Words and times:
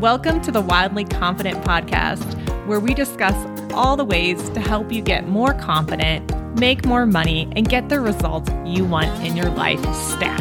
Welcome 0.00 0.40
to 0.42 0.52
the 0.52 0.60
Wildly 0.60 1.06
Confident 1.06 1.64
podcast, 1.64 2.22
where 2.68 2.78
we 2.78 2.94
discuss 2.94 3.34
all 3.72 3.96
the 3.96 4.04
ways 4.04 4.48
to 4.50 4.60
help 4.60 4.92
you 4.92 5.02
get 5.02 5.26
more 5.26 5.52
confident, 5.54 6.56
make 6.56 6.86
more 6.86 7.04
money, 7.04 7.48
and 7.56 7.68
get 7.68 7.88
the 7.88 7.98
results 7.98 8.48
you 8.64 8.84
want 8.84 9.10
in 9.26 9.36
your 9.36 9.50
life 9.50 9.80
stat. 9.92 10.40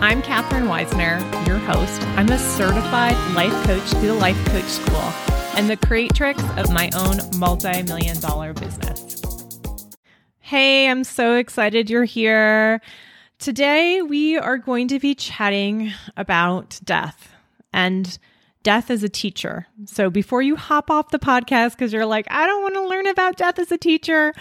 I'm 0.00 0.22
Katherine 0.22 0.68
Weissner, 0.68 1.18
your 1.46 1.58
host. 1.58 2.00
I'm 2.16 2.30
a 2.30 2.38
certified 2.38 3.12
life 3.34 3.52
coach 3.66 3.86
through 3.90 4.08
the 4.08 4.14
Life 4.14 4.42
Coach 4.46 4.64
School 4.64 5.12
and 5.54 5.68
the 5.68 5.76
creatrix 5.76 6.42
of 6.56 6.72
my 6.72 6.88
own 6.96 7.18
multi 7.38 7.82
million 7.82 8.18
dollar 8.20 8.54
business. 8.54 9.20
Hey, 10.38 10.88
I'm 10.88 11.04
so 11.04 11.34
excited 11.34 11.90
you're 11.90 12.04
here. 12.04 12.80
Today, 13.38 14.00
we 14.00 14.38
are 14.38 14.56
going 14.56 14.88
to 14.88 14.98
be 14.98 15.14
chatting 15.14 15.92
about 16.16 16.80
death 16.84 17.34
and 17.70 18.18
death 18.62 18.90
as 18.90 19.02
a 19.02 19.08
teacher. 19.08 19.66
So 19.86 20.10
before 20.10 20.42
you 20.42 20.56
hop 20.56 20.90
off 20.90 21.10
the 21.10 21.18
podcast 21.18 21.72
because 21.72 21.92
you're 21.92 22.06
like, 22.06 22.26
I 22.30 22.46
don't 22.46 22.62
want 22.62 22.74
to 22.74 22.88
learn 22.88 23.06
about 23.06 23.36
death 23.36 23.58
as 23.58 23.72
a 23.72 23.78
teacher, 23.78 24.32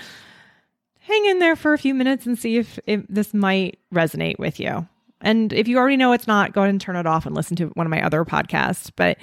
hang 1.00 1.26
in 1.26 1.40
there 1.40 1.56
for 1.56 1.74
a 1.74 1.78
few 1.78 1.94
minutes 1.94 2.26
and 2.26 2.38
see 2.38 2.58
if, 2.58 2.80
if 2.86 3.02
this 3.08 3.34
might 3.34 3.80
resonate 3.94 4.40
with 4.40 4.60
you. 4.60 4.88
And 5.22 5.52
if 5.54 5.68
you 5.68 5.78
already 5.78 5.98
know 5.98 6.14
it's 6.14 6.28
not, 6.28 6.54
go 6.54 6.62
ahead 6.62 6.70
and 6.70 6.82
turn 6.82 6.96
it 6.96 7.08
off 7.08 7.26
and 7.26 7.36
listen 7.36 7.56
to 7.58 7.68
one 7.70 7.88
of 7.88 7.92
my 7.92 8.04
other 8.04 8.24
podcasts. 8.26 8.92
But 8.96 9.18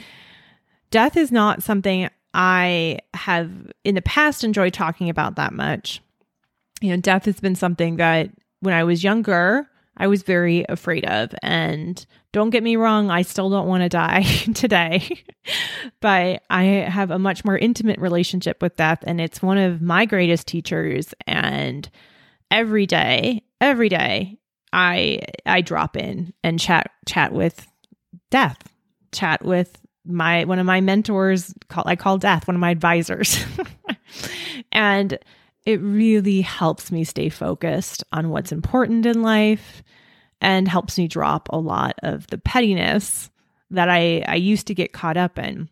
death 0.91 1.17
is 1.17 1.31
not 1.31 1.63
something 1.63 2.09
I 2.33 2.99
have 3.15 3.51
in 3.85 3.95
the 3.95 4.03
past 4.03 4.43
enjoyed 4.43 4.75
talking 4.75 5.09
about 5.09 5.37
that 5.37 5.53
much. 5.53 6.01
You 6.81 6.91
know, 6.91 6.97
death 6.97 7.27
has 7.27 7.41
been 7.41 7.55
something 7.55 7.97
that 7.97 8.31
when 8.61 8.75
I 8.75 8.83
was 8.85 9.05
younger, 9.05 9.69
I 9.97 10.07
was 10.07 10.23
very 10.23 10.65
afraid 10.69 11.05
of. 11.05 11.35
And 11.43 12.05
don't 12.33 12.51
get 12.51 12.63
me 12.63 12.77
wrong, 12.77 13.11
I 13.11 13.23
still 13.23 13.51
don't 13.51 13.69
want 13.69 13.83
to 13.83 13.89
die 13.89 14.23
today, 14.55 15.25
but 16.01 16.43
I 16.51 16.63
have 16.63 17.11
a 17.11 17.19
much 17.19 17.45
more 17.45 17.57
intimate 17.57 17.99
relationship 17.99 18.61
with 18.61 18.77
death. 18.77 19.05
And 19.07 19.21
it's 19.21 19.43
one 19.43 19.59
of 19.59 19.81
my 19.81 20.05
greatest 20.05 20.49
teachers. 20.49 21.15
And 21.27 21.89
every 22.51 22.87
day, 22.87 23.43
every 23.61 23.89
day, 23.89 24.39
I 24.73 25.21
I 25.47 25.61
drop 25.61 25.97
in 25.97 26.35
and 26.43 26.59
chat 26.59 26.91
chat 27.07 27.33
with 27.33 27.65
death, 28.31 28.59
chat 29.13 29.45
with 29.45 29.81
my 30.05 30.45
one 30.45 30.59
of 30.59 30.67
my 30.67 30.81
mentors 30.81 31.55
call 31.69 31.85
I 31.87 31.97
call 31.97 32.19
death 32.19 32.49
one 32.49 32.57
of 32.57 32.61
my 32.61 32.71
advisors. 32.71 33.39
and 34.73 35.19
it 35.67 35.81
really 35.81 36.43
helps 36.43 36.93
me 36.93 37.05
stay 37.05 37.29
focused 37.29 38.05
on 38.13 38.31
what's 38.31 38.53
important 38.53 39.07
in 39.07 39.23
life 39.23 39.83
and 40.41 40.69
helps 40.69 40.99
me 40.99 41.09
drop 41.09 41.49
a 41.51 41.59
lot 41.59 41.95
of 42.03 42.27
the 42.27 42.39
pettiness 42.39 43.31
that 43.71 43.89
I, 43.89 44.25
I 44.29 44.35
used 44.35 44.67
to 44.67 44.75
get 44.75 44.93
caught 44.93 45.17
up 45.17 45.39
in. 45.39 45.69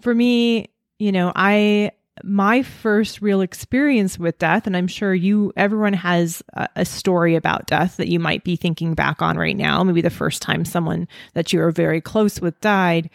For 0.00 0.14
me, 0.14 0.68
you 0.98 1.12
know, 1.12 1.32
I 1.34 1.92
my 2.22 2.62
first 2.62 3.22
real 3.22 3.40
experience 3.40 4.18
with 4.18 4.38
death, 4.38 4.66
and 4.66 4.76
I'm 4.76 4.86
sure 4.86 5.14
you 5.14 5.50
everyone 5.56 5.94
has 5.94 6.42
a, 6.52 6.68
a, 6.76 6.84
story 6.84 7.36
about 7.36 7.66
death 7.66 7.96
that 7.96 8.08
you 8.08 8.20
might 8.20 8.44
be 8.44 8.54
thinking 8.54 8.94
back 8.94 9.22
on 9.22 9.38
right 9.38 9.56
now. 9.56 9.82
Maybe 9.82 10.02
the 10.02 10.10
first 10.10 10.42
time 10.42 10.66
someone 10.66 11.08
that 11.32 11.52
you 11.52 11.60
were 11.60 11.70
very 11.70 12.02
close 12.02 12.38
with 12.38 12.60
died 12.60 13.08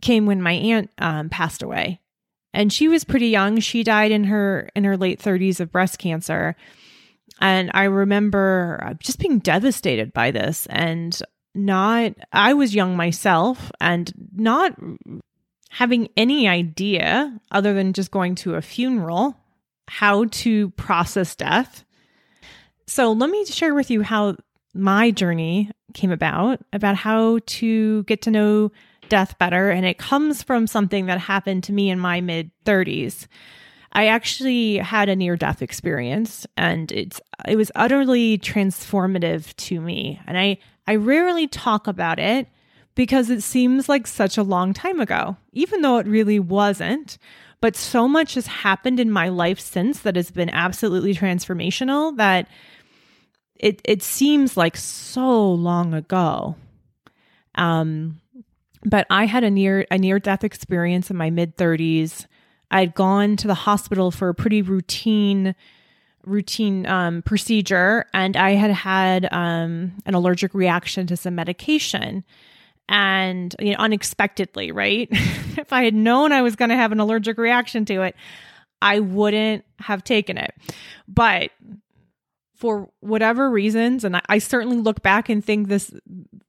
came 0.00 0.26
when 0.26 0.42
my 0.42 0.52
aunt 0.52 0.90
um, 0.98 1.28
passed 1.28 1.62
away 1.62 2.00
and 2.54 2.72
she 2.72 2.88
was 2.88 3.04
pretty 3.04 3.28
young. 3.28 3.60
She 3.60 3.82
died 3.82 4.12
in 4.12 4.24
her 4.24 4.68
in 4.74 4.84
her 4.84 4.96
late 4.96 5.20
30s 5.20 5.60
of 5.60 5.72
breast 5.72 5.98
cancer. 5.98 6.56
And 7.40 7.70
I 7.74 7.84
remember 7.84 8.80
uh, 8.84 8.94
just 8.94 9.18
being 9.18 9.38
devastated 9.38 10.12
by 10.12 10.30
this 10.30 10.66
and 10.66 11.18
not 11.54 12.14
I 12.32 12.54
was 12.54 12.74
young 12.74 12.96
myself 12.96 13.70
and 13.80 14.12
not 14.34 14.74
having 15.70 16.08
any 16.16 16.48
idea 16.48 17.40
other 17.50 17.74
than 17.74 17.94
just 17.94 18.10
going 18.10 18.34
to 18.36 18.54
a 18.54 18.62
funeral 18.62 19.36
how 19.88 20.26
to 20.26 20.70
process 20.70 21.34
death. 21.34 21.84
So 22.86 23.12
let 23.12 23.30
me 23.30 23.44
share 23.46 23.74
with 23.74 23.90
you 23.90 24.02
how 24.02 24.36
my 24.74 25.10
journey 25.10 25.70
came 25.94 26.10
about 26.10 26.60
about 26.72 26.96
how 26.96 27.38
to 27.44 28.02
get 28.04 28.22
to 28.22 28.30
know 28.30 28.72
death 29.08 29.38
better. 29.38 29.70
And 29.70 29.84
it 29.84 29.98
comes 29.98 30.42
from 30.42 30.66
something 30.66 31.06
that 31.06 31.18
happened 31.18 31.64
to 31.64 31.72
me 31.72 31.90
in 31.90 31.98
my 31.98 32.20
mid 32.20 32.50
30s. 32.64 33.26
I 33.92 34.06
actually 34.06 34.78
had 34.78 35.08
a 35.08 35.16
near 35.16 35.36
death 35.36 35.60
experience 35.60 36.46
and 36.56 36.90
it's 36.92 37.20
it 37.46 37.56
was 37.56 37.70
utterly 37.74 38.38
transformative 38.38 39.54
to 39.56 39.80
me. 39.80 40.18
And 40.26 40.38
I 40.38 40.58
I 40.86 40.96
rarely 40.96 41.46
talk 41.46 41.86
about 41.86 42.18
it 42.18 42.48
because 42.94 43.30
it 43.30 43.42
seems 43.42 43.88
like 43.88 44.06
such 44.06 44.38
a 44.38 44.42
long 44.42 44.72
time 44.72 45.00
ago, 45.00 45.36
even 45.52 45.82
though 45.82 45.98
it 45.98 46.06
really 46.06 46.38
wasn't. 46.38 47.18
But 47.60 47.76
so 47.76 48.08
much 48.08 48.34
has 48.34 48.46
happened 48.46 48.98
in 48.98 49.10
my 49.10 49.28
life 49.28 49.60
since 49.60 50.00
that 50.00 50.16
has 50.16 50.30
been 50.30 50.50
absolutely 50.50 51.14
transformational 51.14 52.16
that 52.16 52.48
it 53.56 53.82
it 53.84 54.02
seems 54.02 54.56
like 54.56 54.76
so 54.76 55.52
long 55.52 55.92
ago. 55.92 56.56
Um 57.54 58.21
but 58.84 59.06
I 59.10 59.26
had 59.26 59.44
a 59.44 59.50
near 59.50 59.86
a 59.90 59.98
near 59.98 60.18
death 60.18 60.44
experience 60.44 61.10
in 61.10 61.16
my 61.16 61.30
mid 61.30 61.56
30s. 61.56 62.26
I'd 62.70 62.94
gone 62.94 63.36
to 63.36 63.46
the 63.46 63.54
hospital 63.54 64.10
for 64.10 64.28
a 64.28 64.34
pretty 64.34 64.62
routine 64.62 65.54
routine 66.24 66.86
um, 66.86 67.22
procedure, 67.22 68.06
and 68.14 68.36
I 68.36 68.50
had 68.52 68.70
had 68.70 69.28
um, 69.32 69.92
an 70.06 70.14
allergic 70.14 70.54
reaction 70.54 71.06
to 71.08 71.16
some 71.16 71.34
medication, 71.34 72.24
and 72.88 73.54
you 73.58 73.72
know, 73.72 73.78
unexpectedly, 73.78 74.72
right? 74.72 75.08
if 75.12 75.72
I 75.72 75.84
had 75.84 75.94
known 75.94 76.32
I 76.32 76.42
was 76.42 76.56
going 76.56 76.70
to 76.70 76.76
have 76.76 76.92
an 76.92 77.00
allergic 77.00 77.38
reaction 77.38 77.84
to 77.86 78.02
it, 78.02 78.16
I 78.80 79.00
wouldn't 79.00 79.64
have 79.80 80.04
taken 80.04 80.38
it. 80.38 80.54
But 81.06 81.50
for 82.56 82.88
whatever 83.00 83.50
reasons, 83.50 84.04
and 84.04 84.16
I, 84.16 84.22
I 84.28 84.38
certainly 84.38 84.76
look 84.76 85.02
back 85.02 85.28
and 85.28 85.44
think 85.44 85.68
this 85.68 85.92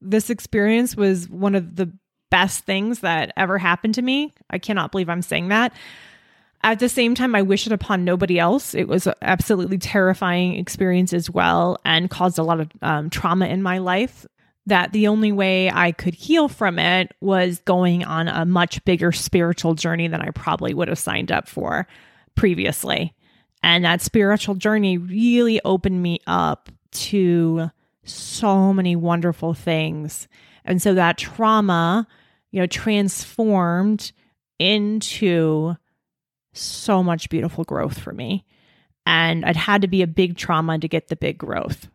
this 0.00 0.30
experience 0.30 0.96
was 0.96 1.28
one 1.28 1.54
of 1.54 1.76
the 1.76 1.92
best 2.34 2.64
things 2.64 2.98
that 2.98 3.32
ever 3.36 3.58
happened 3.58 3.94
to 3.94 4.02
me. 4.02 4.34
I 4.50 4.58
cannot 4.58 4.90
believe 4.90 5.08
I'm 5.08 5.22
saying 5.22 5.50
that. 5.50 5.72
At 6.64 6.80
the 6.80 6.88
same 6.88 7.14
time, 7.14 7.36
I 7.36 7.42
wish 7.42 7.64
it 7.68 7.72
upon 7.72 8.04
nobody 8.04 8.40
else. 8.40 8.74
It 8.74 8.88
was 8.88 9.06
absolutely 9.22 9.78
terrifying 9.78 10.56
experience 10.56 11.12
as 11.12 11.30
well 11.30 11.78
and 11.84 12.10
caused 12.10 12.36
a 12.40 12.42
lot 12.42 12.58
of 12.58 12.72
um, 12.82 13.08
trauma 13.08 13.46
in 13.46 13.62
my 13.62 13.78
life. 13.78 14.26
That 14.66 14.92
the 14.92 15.06
only 15.06 15.30
way 15.30 15.70
I 15.70 15.92
could 15.92 16.14
heal 16.14 16.48
from 16.48 16.80
it 16.80 17.12
was 17.20 17.60
going 17.66 18.02
on 18.02 18.26
a 18.26 18.44
much 18.44 18.84
bigger 18.84 19.12
spiritual 19.12 19.74
journey 19.74 20.08
than 20.08 20.20
I 20.20 20.30
probably 20.30 20.74
would 20.74 20.88
have 20.88 20.98
signed 20.98 21.30
up 21.30 21.48
for 21.48 21.86
previously. 22.34 23.14
And 23.62 23.84
that 23.84 24.00
spiritual 24.00 24.56
journey 24.56 24.98
really 24.98 25.60
opened 25.64 26.02
me 26.02 26.18
up 26.26 26.68
to 26.92 27.70
so 28.02 28.72
many 28.72 28.96
wonderful 28.96 29.54
things. 29.54 30.26
And 30.64 30.82
so 30.82 30.94
that 30.94 31.16
trauma 31.16 32.08
you 32.54 32.60
know, 32.60 32.68
transformed 32.68 34.12
into 34.60 35.74
so 36.52 37.02
much 37.02 37.28
beautiful 37.28 37.64
growth 37.64 37.98
for 37.98 38.12
me. 38.12 38.46
And 39.04 39.44
I'd 39.44 39.56
had 39.56 39.82
to 39.82 39.88
be 39.88 40.02
a 40.02 40.06
big 40.06 40.36
trauma 40.36 40.78
to 40.78 40.86
get 40.86 41.08
the 41.08 41.16
big 41.16 41.36
growth, 41.36 41.88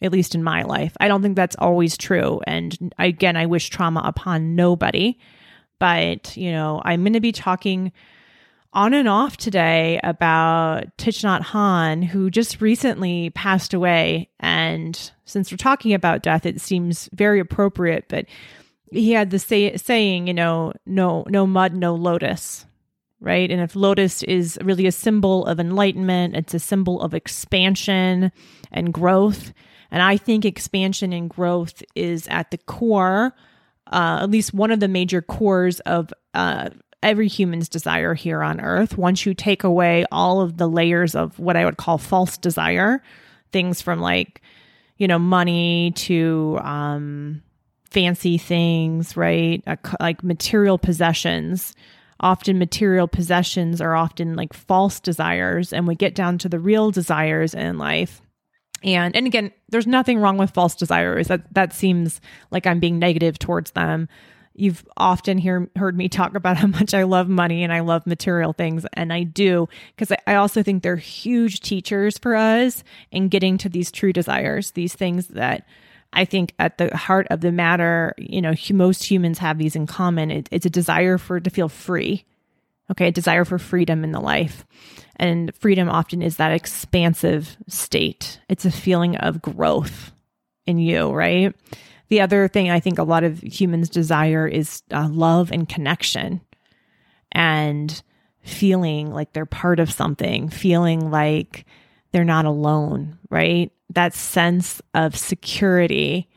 at 0.00 0.12
least 0.12 0.36
in 0.36 0.44
my 0.44 0.62
life. 0.62 0.96
I 1.00 1.08
don't 1.08 1.20
think 1.20 1.34
that's 1.34 1.56
always 1.56 1.96
true. 1.96 2.40
And 2.46 2.94
again, 2.96 3.36
I 3.36 3.46
wish 3.46 3.70
trauma 3.70 4.02
upon 4.04 4.54
nobody. 4.54 5.18
But, 5.80 6.36
you 6.36 6.52
know, 6.52 6.80
I'm 6.84 7.02
going 7.02 7.14
to 7.14 7.20
be 7.20 7.32
talking 7.32 7.90
on 8.72 8.94
and 8.94 9.08
off 9.08 9.36
today 9.36 9.98
about 10.04 10.96
Thich 10.96 11.24
Nhat 11.24 11.42
Hanh, 11.42 12.04
who 12.04 12.30
just 12.30 12.60
recently 12.60 13.30
passed 13.30 13.74
away. 13.74 14.30
And 14.38 15.10
since 15.24 15.50
we're 15.50 15.56
talking 15.56 15.92
about 15.92 16.22
death, 16.22 16.46
it 16.46 16.60
seems 16.60 17.08
very 17.12 17.40
appropriate. 17.40 18.04
But 18.08 18.26
he 18.94 19.12
had 19.12 19.30
the 19.30 19.38
say, 19.38 19.76
saying, 19.76 20.26
you 20.26 20.34
know, 20.34 20.72
no 20.86 21.24
no 21.28 21.46
mud, 21.46 21.74
no 21.74 21.94
lotus, 21.94 22.64
right? 23.20 23.50
And 23.50 23.60
if 23.60 23.74
lotus 23.74 24.22
is 24.22 24.58
really 24.62 24.86
a 24.86 24.92
symbol 24.92 25.44
of 25.46 25.58
enlightenment, 25.58 26.36
it's 26.36 26.54
a 26.54 26.58
symbol 26.58 27.00
of 27.00 27.14
expansion 27.14 28.32
and 28.70 28.94
growth. 28.94 29.52
And 29.90 30.02
I 30.02 30.16
think 30.16 30.44
expansion 30.44 31.12
and 31.12 31.28
growth 31.28 31.82
is 31.94 32.26
at 32.28 32.50
the 32.50 32.58
core, 32.58 33.34
uh, 33.92 34.20
at 34.22 34.30
least 34.30 34.54
one 34.54 34.70
of 34.70 34.80
the 34.80 34.88
major 34.88 35.22
cores 35.22 35.80
of 35.80 36.12
uh, 36.32 36.70
every 37.02 37.28
human's 37.28 37.68
desire 37.68 38.14
here 38.14 38.42
on 38.42 38.60
earth. 38.60 38.96
Once 38.96 39.26
you 39.26 39.34
take 39.34 39.62
away 39.62 40.04
all 40.10 40.40
of 40.40 40.56
the 40.56 40.68
layers 40.68 41.14
of 41.14 41.38
what 41.38 41.56
I 41.56 41.64
would 41.64 41.76
call 41.76 41.98
false 41.98 42.36
desire, 42.36 43.02
things 43.52 43.82
from 43.82 44.00
like, 44.00 44.40
you 44.96 45.06
know, 45.06 45.18
money 45.18 45.92
to, 45.96 46.58
um, 46.62 47.42
fancy 47.94 48.36
things, 48.36 49.16
right? 49.16 49.62
like 50.00 50.22
material 50.24 50.76
possessions. 50.76 51.74
Often, 52.20 52.58
material 52.58 53.08
possessions 53.08 53.80
are 53.80 53.94
often 53.94 54.34
like 54.34 54.52
false 54.52 55.00
desires, 55.00 55.72
and 55.72 55.86
we 55.86 55.94
get 55.94 56.14
down 56.14 56.38
to 56.38 56.48
the 56.48 56.58
real 56.58 56.90
desires 56.90 57.54
in 57.54 57.78
life. 57.78 58.20
And 58.82 59.16
and 59.16 59.26
again, 59.26 59.52
there's 59.68 59.86
nothing 59.86 60.18
wrong 60.18 60.36
with 60.36 60.50
false 60.50 60.74
desires. 60.74 61.28
That 61.28 61.52
that 61.54 61.72
seems 61.72 62.20
like 62.50 62.66
I'm 62.66 62.80
being 62.80 62.98
negative 62.98 63.38
towards 63.38 63.70
them. 63.72 64.08
You've 64.56 64.84
often 64.96 65.36
hear, 65.36 65.68
heard 65.74 65.96
me 65.96 66.08
talk 66.08 66.36
about 66.36 66.56
how 66.62 66.68
much 66.68 66.94
I 66.94 67.02
love 67.02 67.28
money 67.28 67.64
and 67.64 67.72
I 67.72 67.80
love 67.80 68.06
material 68.06 68.52
things. 68.52 68.86
And 68.92 69.12
I 69.12 69.24
do, 69.24 69.68
because 69.94 70.12
I, 70.12 70.18
I 70.28 70.34
also 70.36 70.62
think 70.62 70.82
they're 70.82 70.94
huge 70.94 71.60
teachers 71.60 72.18
for 72.18 72.36
us 72.36 72.84
in 73.10 73.28
getting 73.28 73.58
to 73.58 73.68
these 73.68 73.90
true 73.90 74.12
desires, 74.12 74.70
these 74.70 74.94
things 74.94 75.26
that 75.28 75.66
I 76.12 76.24
think 76.24 76.54
at 76.58 76.78
the 76.78 76.96
heart 76.96 77.26
of 77.30 77.40
the 77.40 77.52
matter, 77.52 78.14
you 78.18 78.40
know, 78.40 78.54
most 78.72 79.04
humans 79.04 79.38
have 79.38 79.58
these 79.58 79.76
in 79.76 79.86
common. 79.86 80.30
It, 80.30 80.48
it's 80.52 80.66
a 80.66 80.70
desire 80.70 81.18
for 81.18 81.40
to 81.40 81.50
feel 81.50 81.68
free. 81.68 82.24
Okay, 82.90 83.08
a 83.08 83.12
desire 83.12 83.44
for 83.44 83.58
freedom 83.58 84.04
in 84.04 84.12
the 84.12 84.20
life. 84.20 84.66
And 85.16 85.54
freedom 85.56 85.88
often 85.88 86.20
is 86.20 86.36
that 86.36 86.52
expansive 86.52 87.56
state. 87.66 88.40
It's 88.48 88.66
a 88.66 88.70
feeling 88.70 89.16
of 89.16 89.40
growth 89.40 90.12
in 90.66 90.78
you, 90.78 91.10
right? 91.10 91.54
The 92.08 92.20
other 92.20 92.46
thing 92.48 92.70
I 92.70 92.80
think 92.80 92.98
a 92.98 93.04
lot 93.04 93.24
of 93.24 93.40
humans 93.40 93.88
desire 93.88 94.46
is 94.46 94.82
uh, 94.92 95.08
love 95.10 95.50
and 95.50 95.68
connection 95.68 96.42
and 97.32 98.02
feeling 98.42 99.10
like 99.10 99.32
they're 99.32 99.46
part 99.46 99.80
of 99.80 99.90
something, 99.90 100.48
feeling 100.48 101.10
like 101.10 101.64
they're 102.12 102.24
not 102.24 102.44
alone, 102.44 103.18
right? 103.30 103.72
That 103.94 104.14
sense 104.14 104.82
of 104.92 105.16
security 105.16 106.28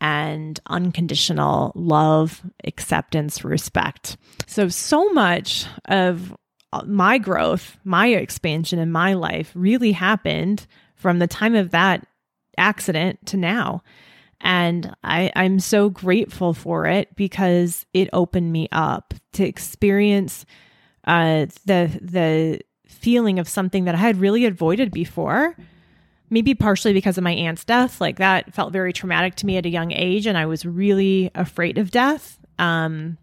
and 0.00 0.58
unconditional 0.66 1.72
love, 1.74 2.42
acceptance, 2.64 3.44
respect. 3.44 4.16
So, 4.46 4.68
so 4.68 5.12
much 5.12 5.66
of 5.84 6.36
my 6.84 7.18
growth, 7.18 7.76
my 7.84 8.08
expansion 8.08 8.78
in 8.78 8.90
my 8.90 9.14
life 9.14 9.52
really 9.54 9.92
happened 9.92 10.66
from 10.96 11.18
the 11.18 11.26
time 11.26 11.54
of 11.54 11.70
that 11.70 12.06
accident 12.56 13.24
to 13.26 13.36
now. 13.36 13.82
And 14.40 14.94
I, 15.04 15.30
I'm 15.36 15.60
so 15.60 15.88
grateful 15.88 16.52
for 16.52 16.86
it 16.86 17.14
because 17.14 17.86
it 17.92 18.08
opened 18.12 18.52
me 18.52 18.68
up 18.72 19.14
to 19.34 19.46
experience 19.46 20.44
uh, 21.06 21.46
the 21.64 21.98
the 22.00 22.60
feeling 22.86 23.38
of 23.38 23.48
something 23.48 23.84
that 23.84 23.94
I 23.94 23.98
had 23.98 24.18
really 24.18 24.44
avoided 24.44 24.90
before. 24.92 25.56
Maybe 26.32 26.54
partially 26.54 26.94
because 26.94 27.18
of 27.18 27.24
my 27.24 27.32
aunt's 27.32 27.64
death, 27.64 28.00
like 28.00 28.16
that 28.16 28.54
felt 28.54 28.72
very 28.72 28.92
traumatic 28.92 29.34
to 29.36 29.46
me 29.46 29.58
at 29.58 29.66
a 29.66 29.68
young 29.68 29.92
age, 29.92 30.26
and 30.26 30.38
I 30.38 30.46
was 30.46 30.64
really 30.64 31.30
afraid 31.34 31.76
of 31.76 31.90
death. 31.90 32.38
Um, 32.58 33.18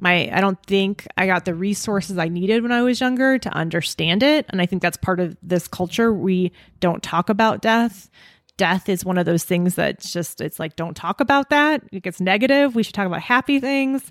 my 0.00 0.30
I 0.32 0.40
don't 0.40 0.58
think 0.66 1.06
I 1.18 1.26
got 1.26 1.44
the 1.44 1.54
resources 1.54 2.16
I 2.16 2.28
needed 2.28 2.62
when 2.62 2.72
I 2.72 2.80
was 2.80 3.00
younger 3.00 3.38
to 3.38 3.50
understand 3.50 4.22
it, 4.22 4.46
and 4.48 4.62
I 4.62 4.66
think 4.66 4.80
that's 4.80 4.96
part 4.96 5.20
of 5.20 5.36
this 5.42 5.68
culture. 5.68 6.10
We 6.12 6.52
don't 6.80 7.02
talk 7.02 7.28
about 7.28 7.60
death. 7.60 8.08
Death 8.56 8.88
is 8.88 9.04
one 9.04 9.18
of 9.18 9.26
those 9.26 9.44
things 9.44 9.74
that's 9.74 10.10
just 10.10 10.40
it's 10.40 10.58
like 10.58 10.74
don't 10.74 10.96
talk 10.96 11.20
about 11.20 11.50
that. 11.50 11.82
It 11.92 12.02
gets 12.02 12.18
negative. 12.18 12.74
We 12.74 12.82
should 12.82 12.94
talk 12.94 13.06
about 13.06 13.20
happy 13.20 13.60
things. 13.60 14.10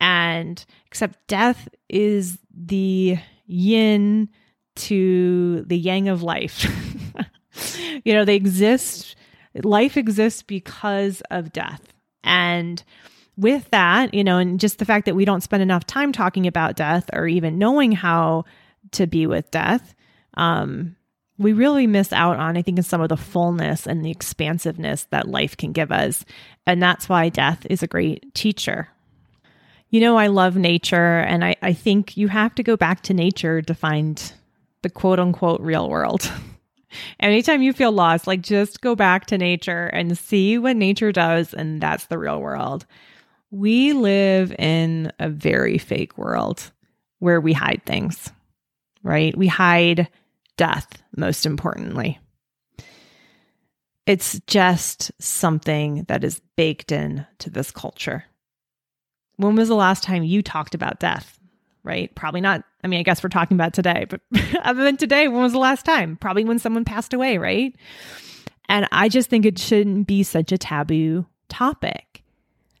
And 0.00 0.64
except 0.86 1.26
death 1.26 1.68
is 1.88 2.38
the 2.54 3.18
yin 3.46 4.28
to 4.76 5.64
the 5.66 5.76
yang 5.76 6.08
of 6.08 6.22
life 6.22 6.64
you 8.04 8.12
know 8.12 8.24
they 8.24 8.36
exist 8.36 9.16
life 9.62 9.96
exists 9.96 10.42
because 10.42 11.22
of 11.30 11.52
death 11.52 11.82
and 12.24 12.82
with 13.36 13.68
that 13.70 14.12
you 14.12 14.24
know 14.24 14.38
and 14.38 14.60
just 14.60 14.78
the 14.78 14.84
fact 14.84 15.06
that 15.06 15.16
we 15.16 15.24
don't 15.24 15.42
spend 15.42 15.62
enough 15.62 15.86
time 15.86 16.12
talking 16.12 16.46
about 16.46 16.76
death 16.76 17.08
or 17.12 17.26
even 17.26 17.58
knowing 17.58 17.92
how 17.92 18.44
to 18.92 19.06
be 19.06 19.26
with 19.26 19.50
death 19.50 19.94
um 20.34 20.96
we 21.38 21.52
really 21.52 21.86
miss 21.86 22.12
out 22.12 22.36
on, 22.36 22.56
I 22.56 22.62
think, 22.62 22.78
in 22.78 22.84
some 22.84 23.00
of 23.00 23.08
the 23.08 23.16
fullness 23.16 23.86
and 23.86 24.04
the 24.04 24.10
expansiveness 24.10 25.04
that 25.10 25.28
life 25.28 25.56
can 25.56 25.72
give 25.72 25.92
us. 25.92 26.24
And 26.66 26.82
that's 26.82 27.08
why 27.08 27.28
death 27.28 27.64
is 27.70 27.82
a 27.82 27.86
great 27.86 28.34
teacher. 28.34 28.88
You 29.90 30.00
know, 30.00 30.18
I 30.18 30.26
love 30.26 30.56
nature, 30.56 31.20
and 31.20 31.44
I, 31.44 31.56
I 31.62 31.72
think 31.72 32.16
you 32.16 32.28
have 32.28 32.54
to 32.56 32.62
go 32.62 32.76
back 32.76 33.02
to 33.04 33.14
nature 33.14 33.62
to 33.62 33.74
find 33.74 34.32
the 34.82 34.90
quote 34.90 35.18
unquote 35.18 35.60
real 35.60 35.88
world. 35.88 36.30
Anytime 37.20 37.62
you 37.62 37.72
feel 37.72 37.92
lost, 37.92 38.26
like 38.26 38.40
just 38.40 38.80
go 38.80 38.94
back 38.94 39.26
to 39.26 39.38
nature 39.38 39.86
and 39.88 40.16
see 40.16 40.58
what 40.58 40.76
nature 40.76 41.12
does, 41.12 41.54
and 41.54 41.80
that's 41.80 42.06
the 42.06 42.18
real 42.18 42.40
world. 42.40 42.86
We 43.50 43.92
live 43.92 44.52
in 44.58 45.12
a 45.18 45.28
very 45.28 45.78
fake 45.78 46.18
world 46.18 46.70
where 47.18 47.40
we 47.40 47.52
hide 47.52 47.82
things, 47.84 48.30
right? 49.02 49.36
We 49.36 49.46
hide 49.46 50.08
death, 50.56 51.02
most 51.16 51.46
importantly. 51.46 52.18
It's 54.06 54.40
just 54.46 55.12
something 55.20 56.04
that 56.08 56.24
is 56.24 56.40
baked 56.56 56.92
in 56.92 57.26
to 57.40 57.50
this 57.50 57.70
culture. 57.70 58.24
When 59.36 59.54
was 59.54 59.68
the 59.68 59.74
last 59.74 60.02
time 60.02 60.24
you 60.24 60.42
talked 60.42 60.74
about 60.74 61.00
death? 61.00 61.38
Right? 61.84 62.14
Probably 62.14 62.40
not. 62.40 62.64
I 62.82 62.86
mean, 62.86 63.00
I 63.00 63.02
guess 63.02 63.22
we're 63.22 63.28
talking 63.28 63.56
about 63.56 63.74
today, 63.74 64.06
but 64.08 64.20
other 64.62 64.84
than 64.84 64.96
today, 64.96 65.28
when 65.28 65.42
was 65.42 65.52
the 65.52 65.58
last 65.58 65.84
time? 65.84 66.16
Probably 66.16 66.44
when 66.44 66.58
someone 66.58 66.84
passed 66.84 67.12
away, 67.12 67.38
right? 67.38 67.74
And 68.68 68.86
I 68.92 69.08
just 69.08 69.30
think 69.30 69.46
it 69.46 69.58
shouldn't 69.58 70.06
be 70.06 70.22
such 70.22 70.52
a 70.52 70.58
taboo 70.58 71.26
topic. 71.48 72.22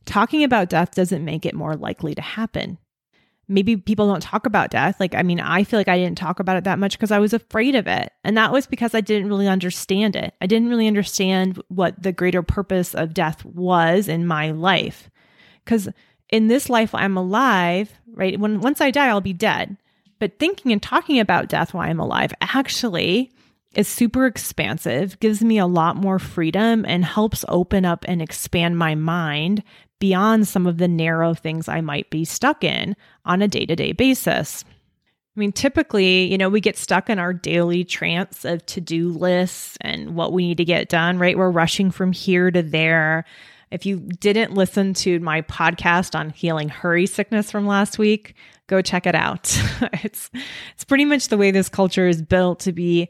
Talking 0.04 0.44
about 0.44 0.70
death 0.70 0.94
doesn't 0.94 1.24
make 1.24 1.44
it 1.44 1.54
more 1.54 1.74
likely 1.74 2.14
to 2.14 2.22
happen 2.22 2.78
maybe 3.48 3.76
people 3.76 4.06
don't 4.06 4.22
talk 4.22 4.46
about 4.46 4.70
death. 4.70 5.00
Like, 5.00 5.14
I 5.14 5.22
mean, 5.22 5.40
I 5.40 5.64
feel 5.64 5.80
like 5.80 5.88
I 5.88 5.98
didn't 5.98 6.18
talk 6.18 6.38
about 6.38 6.56
it 6.56 6.64
that 6.64 6.78
much 6.78 6.92
because 6.92 7.10
I 7.10 7.18
was 7.18 7.32
afraid 7.32 7.74
of 7.74 7.86
it. 7.86 8.12
And 8.22 8.36
that 8.36 8.52
was 8.52 8.66
because 8.66 8.94
I 8.94 9.00
didn't 9.00 9.28
really 9.28 9.48
understand 9.48 10.14
it. 10.14 10.34
I 10.40 10.46
didn't 10.46 10.68
really 10.68 10.86
understand 10.86 11.60
what 11.68 12.00
the 12.00 12.12
greater 12.12 12.42
purpose 12.42 12.94
of 12.94 13.14
death 13.14 13.44
was 13.44 14.06
in 14.06 14.26
my 14.26 14.50
life. 14.50 15.10
Because 15.64 15.88
in 16.28 16.48
this 16.48 16.68
life, 16.68 16.94
I'm 16.94 17.16
alive, 17.16 17.90
right? 18.12 18.38
When 18.38 18.60
once 18.60 18.80
I 18.80 18.90
die, 18.90 19.08
I'll 19.08 19.22
be 19.22 19.32
dead. 19.32 19.78
But 20.18 20.38
thinking 20.38 20.72
and 20.72 20.82
talking 20.82 21.20
about 21.20 21.48
death 21.48 21.74
while 21.74 21.88
I'm 21.88 22.00
alive 22.00 22.32
actually 22.40 23.30
is 23.74 23.86
super 23.86 24.26
expansive, 24.26 25.20
gives 25.20 25.42
me 25.42 25.58
a 25.58 25.66
lot 25.66 25.96
more 25.96 26.18
freedom, 26.18 26.84
and 26.88 27.04
helps 27.04 27.44
open 27.48 27.84
up 27.84 28.04
and 28.08 28.20
expand 28.20 28.78
my 28.78 28.94
mind 28.94 29.62
beyond 30.00 30.48
some 30.48 30.66
of 30.66 30.78
the 30.78 30.88
narrow 30.88 31.34
things 31.34 31.68
I 31.68 31.80
might 31.80 32.10
be 32.10 32.24
stuck 32.24 32.64
in 32.64 32.96
on 33.24 33.42
a 33.42 33.48
day 33.48 33.66
to 33.66 33.76
day 33.76 33.92
basis. 33.92 34.64
I 35.36 35.40
mean, 35.40 35.52
typically, 35.52 36.24
you 36.24 36.36
know, 36.36 36.48
we 36.48 36.60
get 36.60 36.76
stuck 36.76 37.08
in 37.08 37.20
our 37.20 37.32
daily 37.32 37.84
trance 37.84 38.44
of 38.44 38.66
to 38.66 38.80
do 38.80 39.10
lists 39.10 39.78
and 39.80 40.16
what 40.16 40.32
we 40.32 40.48
need 40.48 40.56
to 40.56 40.64
get 40.64 40.88
done, 40.88 41.18
right? 41.18 41.38
We're 41.38 41.50
rushing 41.50 41.92
from 41.92 42.10
here 42.12 42.50
to 42.50 42.62
there. 42.62 43.24
If 43.70 43.86
you 43.86 43.98
didn't 44.00 44.54
listen 44.54 44.94
to 44.94 45.20
my 45.20 45.42
podcast 45.42 46.18
on 46.18 46.30
healing 46.30 46.68
hurry 46.68 47.06
sickness 47.06 47.52
from 47.52 47.68
last 47.68 47.98
week, 47.98 48.34
go 48.68 48.80
check 48.80 49.06
it 49.06 49.16
out. 49.16 49.60
it's 50.04 50.30
it's 50.74 50.84
pretty 50.84 51.04
much 51.04 51.28
the 51.28 51.36
way 51.36 51.50
this 51.50 51.68
culture 51.68 52.06
is 52.06 52.22
built 52.22 52.60
to 52.60 52.72
be 52.72 53.08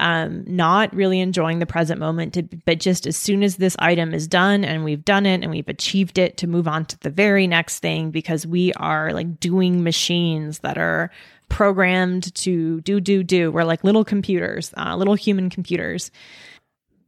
um, 0.00 0.44
not 0.46 0.94
really 0.94 1.20
enjoying 1.20 1.58
the 1.58 1.66
present 1.66 1.98
moment, 1.98 2.34
to, 2.34 2.42
but 2.42 2.78
just 2.78 3.06
as 3.06 3.16
soon 3.16 3.42
as 3.42 3.56
this 3.56 3.74
item 3.78 4.14
is 4.14 4.28
done 4.28 4.64
and 4.64 4.84
we've 4.84 5.04
done 5.04 5.26
it 5.26 5.42
and 5.42 5.50
we've 5.50 5.68
achieved 5.68 6.18
it, 6.18 6.36
to 6.36 6.46
move 6.46 6.68
on 6.68 6.84
to 6.86 7.00
the 7.00 7.10
very 7.10 7.46
next 7.46 7.80
thing 7.80 8.10
because 8.10 8.46
we 8.46 8.72
are 8.74 9.12
like 9.12 9.40
doing 9.40 9.82
machines 9.82 10.60
that 10.60 10.78
are 10.78 11.10
programmed 11.48 12.32
to 12.36 12.80
do, 12.82 13.00
do, 13.00 13.22
do. 13.24 13.50
We're 13.50 13.64
like 13.64 13.82
little 13.82 14.04
computers, 14.04 14.72
uh, 14.76 14.94
little 14.96 15.14
human 15.14 15.50
computers. 15.50 16.10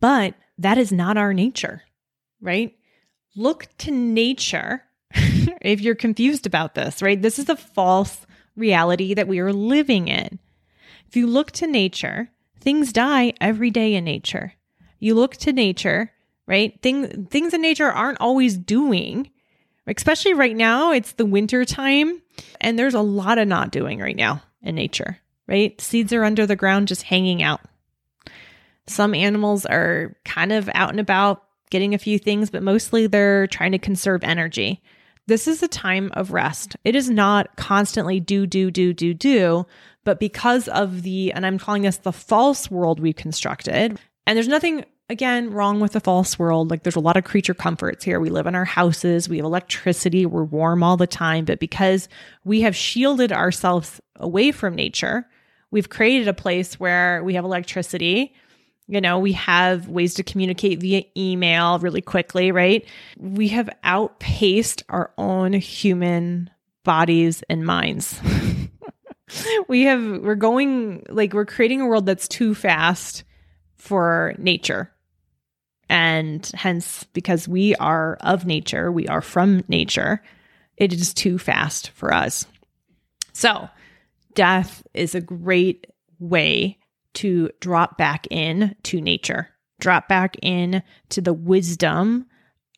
But 0.00 0.34
that 0.58 0.78
is 0.78 0.90
not 0.90 1.16
our 1.16 1.32
nature, 1.32 1.82
right? 2.40 2.74
Look 3.36 3.68
to 3.78 3.90
nature 3.90 4.82
if 5.60 5.80
you're 5.80 5.94
confused 5.94 6.46
about 6.46 6.74
this, 6.74 7.02
right? 7.02 7.20
This 7.20 7.38
is 7.38 7.48
a 7.48 7.56
false 7.56 8.26
reality 8.56 9.14
that 9.14 9.28
we 9.28 9.38
are 9.38 9.52
living 9.52 10.08
in. 10.08 10.38
If 11.08 11.16
you 11.16 11.26
look 11.26 11.50
to 11.52 11.66
nature, 11.66 12.30
things 12.60 12.92
die 12.92 13.32
every 13.40 13.70
day 13.70 13.94
in 13.94 14.04
nature. 14.04 14.54
You 14.98 15.14
look 15.14 15.36
to 15.38 15.52
nature, 15.52 16.12
right? 16.46 16.80
Things 16.82 17.28
things 17.30 17.54
in 17.54 17.62
nature 17.62 17.90
aren't 17.90 18.20
always 18.20 18.56
doing. 18.56 19.30
Especially 19.86 20.34
right 20.34 20.56
now, 20.56 20.92
it's 20.92 21.12
the 21.12 21.26
winter 21.26 21.64
time 21.64 22.22
and 22.60 22.78
there's 22.78 22.94
a 22.94 23.00
lot 23.00 23.38
of 23.38 23.48
not 23.48 23.72
doing 23.72 23.98
right 23.98 24.16
now 24.16 24.42
in 24.62 24.74
nature, 24.74 25.18
right? 25.48 25.80
Seeds 25.80 26.12
are 26.12 26.24
under 26.24 26.46
the 26.46 26.56
ground 26.56 26.88
just 26.88 27.02
hanging 27.02 27.42
out. 27.42 27.60
Some 28.86 29.14
animals 29.14 29.66
are 29.66 30.16
kind 30.24 30.52
of 30.52 30.68
out 30.74 30.90
and 30.90 31.00
about 31.00 31.44
getting 31.70 31.94
a 31.94 31.98
few 31.98 32.18
things, 32.18 32.50
but 32.50 32.62
mostly 32.62 33.06
they're 33.06 33.46
trying 33.46 33.72
to 33.72 33.78
conserve 33.78 34.24
energy. 34.24 34.82
This 35.30 35.46
is 35.46 35.62
a 35.62 35.68
time 35.68 36.10
of 36.14 36.32
rest. 36.32 36.74
It 36.82 36.96
is 36.96 37.08
not 37.08 37.54
constantly 37.54 38.18
do, 38.18 38.48
do, 38.48 38.68
do, 38.68 38.92
do, 38.92 39.14
do, 39.14 39.64
but 40.02 40.18
because 40.18 40.66
of 40.66 41.02
the, 41.02 41.32
and 41.32 41.46
I'm 41.46 41.56
calling 41.56 41.82
this 41.82 41.98
the 41.98 42.10
false 42.10 42.68
world 42.68 42.98
we've 42.98 43.14
constructed, 43.14 43.96
and 44.26 44.36
there's 44.36 44.48
nothing 44.48 44.84
again 45.08 45.52
wrong 45.52 45.78
with 45.78 45.92
the 45.92 46.00
false 46.00 46.36
world. 46.36 46.68
Like 46.68 46.82
there's 46.82 46.96
a 46.96 47.00
lot 47.00 47.16
of 47.16 47.22
creature 47.22 47.54
comforts 47.54 48.04
here. 48.04 48.18
We 48.18 48.28
live 48.28 48.48
in 48.48 48.56
our 48.56 48.64
houses. 48.64 49.28
We 49.28 49.36
have 49.36 49.46
electricity. 49.46 50.26
We're 50.26 50.42
warm 50.42 50.82
all 50.82 50.96
the 50.96 51.06
time. 51.06 51.44
But 51.44 51.60
because 51.60 52.08
we 52.44 52.62
have 52.62 52.74
shielded 52.74 53.30
ourselves 53.30 54.00
away 54.16 54.50
from 54.50 54.74
nature 54.74 55.28
we've 55.70 55.88
created 55.88 56.28
a 56.28 56.34
place 56.34 56.78
where 56.78 57.22
we 57.24 57.34
have 57.34 57.44
electricity 57.44 58.34
You 58.90 59.00
know, 59.00 59.20
we 59.20 59.34
have 59.34 59.86
ways 59.86 60.14
to 60.14 60.24
communicate 60.24 60.80
via 60.80 61.04
email 61.16 61.78
really 61.78 62.02
quickly, 62.02 62.50
right? 62.50 62.84
We 63.16 63.46
have 63.48 63.70
outpaced 63.84 64.82
our 64.88 65.12
own 65.16 65.52
human 65.52 66.50
bodies 66.82 67.44
and 67.48 67.64
minds. 67.64 68.20
we 69.68 69.82
have, 69.82 70.02
we're 70.22 70.34
going, 70.34 71.04
like, 71.08 71.34
we're 71.34 71.46
creating 71.46 71.80
a 71.80 71.86
world 71.86 72.04
that's 72.04 72.26
too 72.26 72.52
fast 72.52 73.22
for 73.76 74.34
nature. 74.38 74.90
And 75.88 76.44
hence, 76.54 77.04
because 77.12 77.46
we 77.46 77.76
are 77.76 78.18
of 78.22 78.44
nature, 78.44 78.90
we 78.90 79.06
are 79.06 79.22
from 79.22 79.62
nature, 79.68 80.20
it 80.76 80.92
is 80.92 81.14
too 81.14 81.38
fast 81.38 81.90
for 81.90 82.12
us. 82.12 82.44
So, 83.34 83.68
death 84.34 84.82
is 84.94 85.14
a 85.14 85.20
great 85.20 85.86
way 86.18 86.79
to 87.14 87.50
drop 87.60 87.98
back 87.98 88.26
in 88.30 88.76
to 88.84 89.00
nature, 89.00 89.50
drop 89.80 90.08
back 90.08 90.36
in 90.42 90.82
to 91.10 91.20
the 91.20 91.32
wisdom 91.32 92.26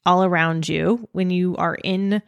all 0.05 0.25
around 0.25 0.69
you 0.69 1.09
when 1.13 1.31
you 1.31 1.57
are 1.57 1.77
in 1.85 2.23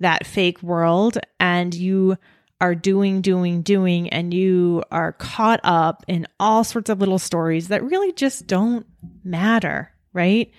that 0.00 0.26
fake 0.26 0.62
world 0.62 1.18
and 1.40 1.74
you 1.74 2.16
are 2.60 2.74
doing, 2.74 3.20
doing, 3.20 3.62
doing, 3.62 4.08
and 4.08 4.34
you 4.34 4.82
are 4.90 5.12
caught 5.12 5.60
up 5.62 6.04
in 6.08 6.26
all 6.40 6.64
sorts 6.64 6.90
of 6.90 6.98
little 6.98 7.18
stories 7.18 7.68
that 7.68 7.84
really 7.84 8.12
just 8.12 8.46
don't 8.46 8.86
matter, 9.22 9.92
right? 10.12 10.50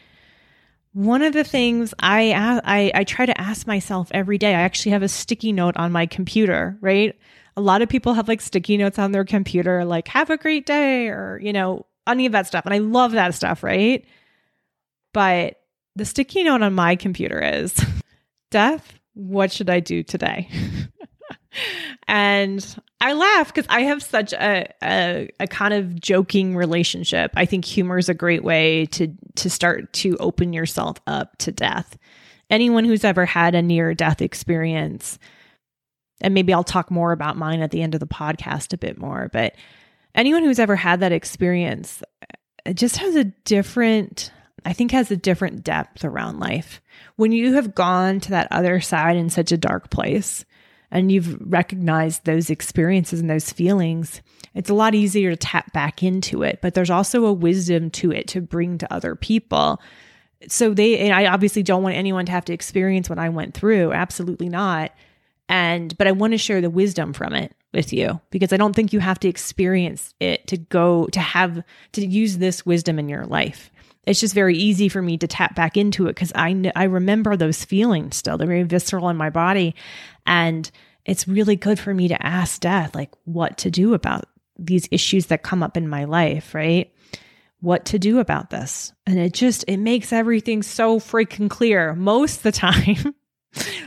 One 0.93 1.21
of 1.21 1.33
the 1.33 1.43
things 1.43 1.93
I, 1.99 2.33
I 2.63 2.91
I 2.95 3.03
try 3.03 3.25
to 3.25 3.39
ask 3.39 3.67
myself 3.67 4.09
every 4.11 4.37
day, 4.37 4.55
I 4.55 4.61
actually 4.61 4.93
have 4.93 5.03
a 5.03 5.09
sticky 5.09 5.51
note 5.51 5.77
on 5.77 5.91
my 5.91 6.05
computer, 6.05 6.77
right? 6.81 7.17
A 7.59 7.61
lot 7.61 7.81
of 7.81 7.89
people 7.89 8.13
have 8.13 8.29
like 8.29 8.39
sticky 8.39 8.77
notes 8.77 8.97
on 8.97 9.11
their 9.11 9.25
computer, 9.25 9.83
like 9.83 10.07
"Have 10.07 10.29
a 10.29 10.37
great 10.37 10.65
day" 10.65 11.09
or 11.09 11.39
you 11.43 11.51
know 11.51 11.85
any 12.07 12.25
of 12.25 12.31
that 12.31 12.47
stuff, 12.47 12.63
and 12.63 12.73
I 12.73 12.77
love 12.77 13.11
that 13.11 13.35
stuff, 13.35 13.63
right? 13.63 14.05
But 15.13 15.59
the 15.97 16.05
sticky 16.05 16.43
note 16.43 16.61
on 16.61 16.73
my 16.73 16.95
computer 16.95 17.41
is, 17.41 17.77
"Death, 18.51 18.93
what 19.13 19.51
should 19.51 19.69
I 19.69 19.81
do 19.81 20.03
today?" 20.03 20.47
and 22.07 22.65
I 23.01 23.11
laugh 23.11 23.53
because 23.53 23.67
I 23.69 23.81
have 23.81 24.01
such 24.01 24.31
a, 24.31 24.71
a, 24.81 25.29
a 25.41 25.47
kind 25.47 25.73
of 25.73 25.99
joking 25.99 26.55
relationship. 26.55 27.31
I 27.35 27.45
think 27.45 27.65
humor 27.65 27.97
is 27.97 28.07
a 28.07 28.13
great 28.13 28.43
way 28.43 28.85
to 28.87 29.13
to 29.35 29.49
start 29.49 29.91
to 29.93 30.15
open 30.17 30.53
yourself 30.53 30.97
up 31.07 31.37
to 31.39 31.51
death. 31.51 31.97
Anyone 32.49 32.85
who's 32.85 33.03
ever 33.03 33.25
had 33.25 33.53
a 33.53 33.61
near 33.61 33.93
death 33.93 34.21
experience, 34.21 35.19
and 36.21 36.33
maybe 36.33 36.53
I'll 36.53 36.63
talk 36.63 36.91
more 36.91 37.11
about 37.11 37.37
mine 37.37 37.61
at 37.61 37.71
the 37.71 37.81
end 37.81 37.93
of 37.93 37.99
the 37.99 38.07
podcast 38.07 38.73
a 38.73 38.77
bit 38.77 38.97
more, 38.97 39.29
but 39.31 39.55
anyone 40.15 40.43
who's 40.43 40.59
ever 40.59 40.75
had 40.75 40.99
that 40.99 41.11
experience 41.11 42.03
just 42.73 42.97
has 42.97 43.15
a 43.15 43.23
different 43.23 44.31
I 44.65 44.73
think 44.73 44.91
has 44.91 45.09
a 45.09 45.17
different 45.17 45.63
depth 45.63 46.03
around 46.03 46.39
life. 46.39 46.81
When 47.15 47.31
you 47.31 47.53
have 47.53 47.75
gone 47.75 48.19
to 48.19 48.31
that 48.31 48.49
other 48.51 48.81
side 48.81 49.15
in 49.15 49.29
such 49.29 49.53
a 49.53 49.57
dark 49.57 49.89
place, 49.89 50.43
and 50.91 51.11
you've 51.11 51.37
recognized 51.39 52.25
those 52.25 52.49
experiences 52.49 53.19
and 53.19 53.29
those 53.29 53.51
feelings, 53.51 54.21
it's 54.55 54.69
a 54.69 54.73
lot 54.73 54.95
easier 54.95 55.29
to 55.29 55.37
tap 55.37 55.71
back 55.71 56.01
into 56.01 56.43
it. 56.43 56.59
But 56.61 56.73
there's 56.73 56.89
also 56.89 57.25
a 57.25 57.33
wisdom 57.33 57.89
to 57.91 58.11
it 58.11 58.27
to 58.29 58.41
bring 58.41 58.77
to 58.79 58.93
other 58.93 59.15
people. 59.15 59.79
So 60.47 60.73
they, 60.73 61.11
I 61.11 61.31
obviously 61.31 61.63
don't 61.63 61.83
want 61.83 61.95
anyone 61.95 62.25
to 62.25 62.31
have 62.31 62.45
to 62.45 62.53
experience 62.53 63.09
what 63.09 63.19
I 63.19 63.29
went 63.29 63.53
through. 63.53 63.93
Absolutely 63.93 64.49
not. 64.49 64.91
And, 65.49 65.97
but 65.97 66.07
I 66.07 66.11
want 66.11 66.33
to 66.33 66.37
share 66.37 66.61
the 66.61 66.69
wisdom 66.69 67.11
from 67.11 67.33
it 67.33 67.53
with 67.73 67.91
you 67.91 68.21
because 68.29 68.53
I 68.53 68.57
don't 68.57 68.75
think 68.75 68.93
you 68.93 68.99
have 68.99 69.19
to 69.19 69.27
experience 69.27 70.13
it 70.19 70.47
to 70.47 70.57
go 70.57 71.07
to 71.07 71.19
have 71.19 71.63
to 71.93 72.05
use 72.05 72.37
this 72.37 72.65
wisdom 72.65 72.99
in 72.99 73.09
your 73.09 73.25
life. 73.25 73.71
It's 74.05 74.19
just 74.19 74.33
very 74.33 74.55
easy 74.55 74.89
for 74.89 75.01
me 75.01 75.17
to 75.17 75.27
tap 75.27 75.55
back 75.55 75.75
into 75.75 76.05
it 76.05 76.15
because 76.15 76.31
I 76.33 76.71
I 76.75 76.85
remember 76.85 77.35
those 77.35 77.65
feelings 77.65 78.15
still. 78.15 78.37
They're 78.37 78.47
very 78.47 78.63
visceral 78.63 79.09
in 79.09 79.17
my 79.17 79.29
body, 79.29 79.75
and 80.25 80.69
it's 81.05 81.27
really 81.27 81.55
good 81.55 81.79
for 81.79 81.93
me 81.93 82.07
to 82.07 82.25
ask 82.25 82.61
death 82.61 82.95
like 82.95 83.11
what 83.25 83.57
to 83.59 83.71
do 83.71 83.93
about 83.93 84.25
these 84.57 84.87
issues 84.91 85.27
that 85.27 85.43
come 85.43 85.63
up 85.63 85.77
in 85.77 85.87
my 85.87 86.05
life, 86.05 86.53
right? 86.53 86.93
What 87.61 87.85
to 87.85 87.99
do 87.99 88.19
about 88.19 88.49
this. 88.49 88.93
And 89.05 89.17
it 89.19 89.33
just 89.33 89.65
it 89.67 89.77
makes 89.77 90.13
everything 90.13 90.63
so 90.63 90.99
freaking 90.99 91.49
clear. 91.49 91.93
Most 91.95 92.37
of 92.37 92.43
the 92.43 92.51
time, 92.53 93.15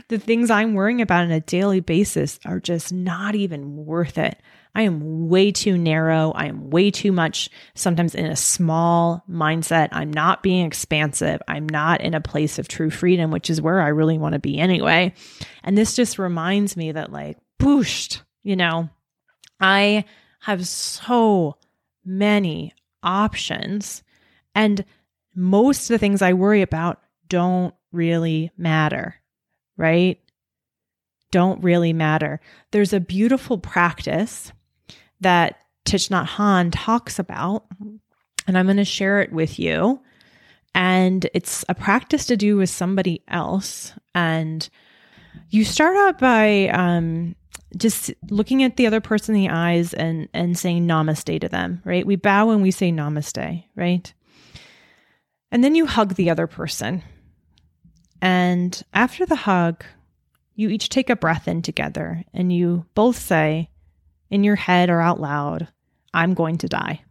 the 0.09 0.19
things 0.19 0.49
I'm 0.49 0.73
worrying 0.73 1.01
about 1.01 1.23
on 1.23 1.31
a 1.31 1.39
daily 1.39 1.79
basis 1.79 2.39
are 2.45 2.59
just 2.59 2.91
not 2.91 3.35
even 3.35 3.85
worth 3.85 4.17
it. 4.17 4.37
I 4.75 4.83
am 4.83 5.29
way 5.29 5.51
too 5.51 5.77
narrow. 5.77 6.31
I 6.31 6.47
am 6.47 6.71
way 6.71 6.89
too 6.89 7.11
much 7.11 7.49
sometimes 7.75 8.15
in 8.15 8.25
a 8.25 8.35
small 8.35 9.23
mindset. 9.29 9.89
I'm 9.91 10.11
not 10.11 10.41
being 10.41 10.65
expansive. 10.65 11.41
I'm 11.47 11.67
not 11.69 12.01
in 12.01 12.15
a 12.15 12.21
place 12.21 12.57
of 12.57 12.67
true 12.67 12.89
freedom, 12.89 13.29
which 13.29 13.49
is 13.49 13.61
where 13.61 13.81
I 13.81 13.89
really 13.89 14.17
want 14.17 14.33
to 14.33 14.39
be 14.39 14.57
anyway. 14.57 15.13
And 15.63 15.77
this 15.77 15.95
just 15.95 16.17
reminds 16.17 16.75
me 16.75 16.91
that, 16.91 17.11
like, 17.11 17.37
booshed, 17.61 18.21
you 18.41 18.55
know, 18.55 18.89
I 19.59 20.05
have 20.39 20.67
so 20.67 21.57
many 22.03 22.73
options. 23.03 24.01
And 24.55 24.83
most 25.35 25.83
of 25.83 25.93
the 25.93 25.99
things 25.99 26.21
I 26.21 26.33
worry 26.33 26.63
about 26.63 26.99
don't 27.29 27.75
really 27.91 28.51
matter, 28.57 29.15
right? 29.77 30.19
Don't 31.31 31.63
really 31.63 31.93
matter. 31.93 32.39
There's 32.71 32.93
a 32.93 32.99
beautiful 32.99 33.57
practice 33.57 34.51
that 35.21 35.59
Thich 35.85 36.09
Nhat 36.09 36.27
Hanh 36.27 36.71
talks 36.71 37.19
about, 37.19 37.65
and 38.47 38.57
I'm 38.57 38.65
going 38.65 38.77
to 38.77 38.85
share 38.85 39.21
it 39.21 39.31
with 39.31 39.59
you. 39.59 40.01
And 40.75 41.29
it's 41.33 41.63
a 41.69 41.75
practice 41.75 42.25
to 42.27 42.37
do 42.37 42.57
with 42.57 42.69
somebody 42.69 43.23
else. 43.27 43.93
And 44.15 44.67
you 45.49 45.63
start 45.65 45.95
out 45.95 46.19
by 46.19 46.67
um, 46.69 47.35
just 47.77 48.13
looking 48.29 48.63
at 48.63 48.77
the 48.77 48.87
other 48.87 49.01
person 49.01 49.35
in 49.35 49.41
the 49.41 49.49
eyes 49.49 49.93
and 49.93 50.29
and 50.33 50.57
saying 50.57 50.87
namaste 50.87 51.41
to 51.41 51.49
them, 51.49 51.81
right? 51.85 52.05
We 52.05 52.15
bow 52.15 52.51
and 52.51 52.61
we 52.61 52.71
say 52.71 52.91
namaste, 52.91 53.63
right? 53.75 54.13
And 55.51 55.63
then 55.63 55.75
you 55.75 55.85
hug 55.85 56.15
the 56.15 56.29
other 56.29 56.47
person. 56.47 57.03
And 58.23 58.81
after 58.93 59.25
the 59.25 59.35
hug, 59.35 59.83
you 60.55 60.69
each 60.69 60.87
take 60.87 61.09
a 61.09 61.15
breath 61.17 61.45
in 61.45 61.61
together 61.61 62.23
and 62.33 62.53
you 62.53 62.85
both 62.95 63.17
say, 63.17 63.69
in 64.29 64.45
your 64.45 64.55
head 64.55 64.89
or 64.89 65.01
out 65.01 65.19
loud, 65.19 65.67
I'm 66.13 66.33
going 66.33 66.57
to 66.59 66.69
die. 66.69 67.03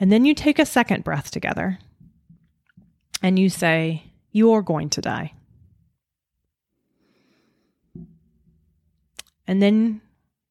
And 0.00 0.10
then 0.10 0.24
you 0.24 0.32
take 0.32 0.58
a 0.58 0.64
second 0.64 1.04
breath 1.04 1.30
together 1.30 1.78
and 3.22 3.38
you 3.38 3.50
say, 3.50 4.04
You're 4.32 4.62
going 4.62 4.88
to 4.90 5.02
die. 5.02 5.34
And 9.46 9.60
then 9.60 10.00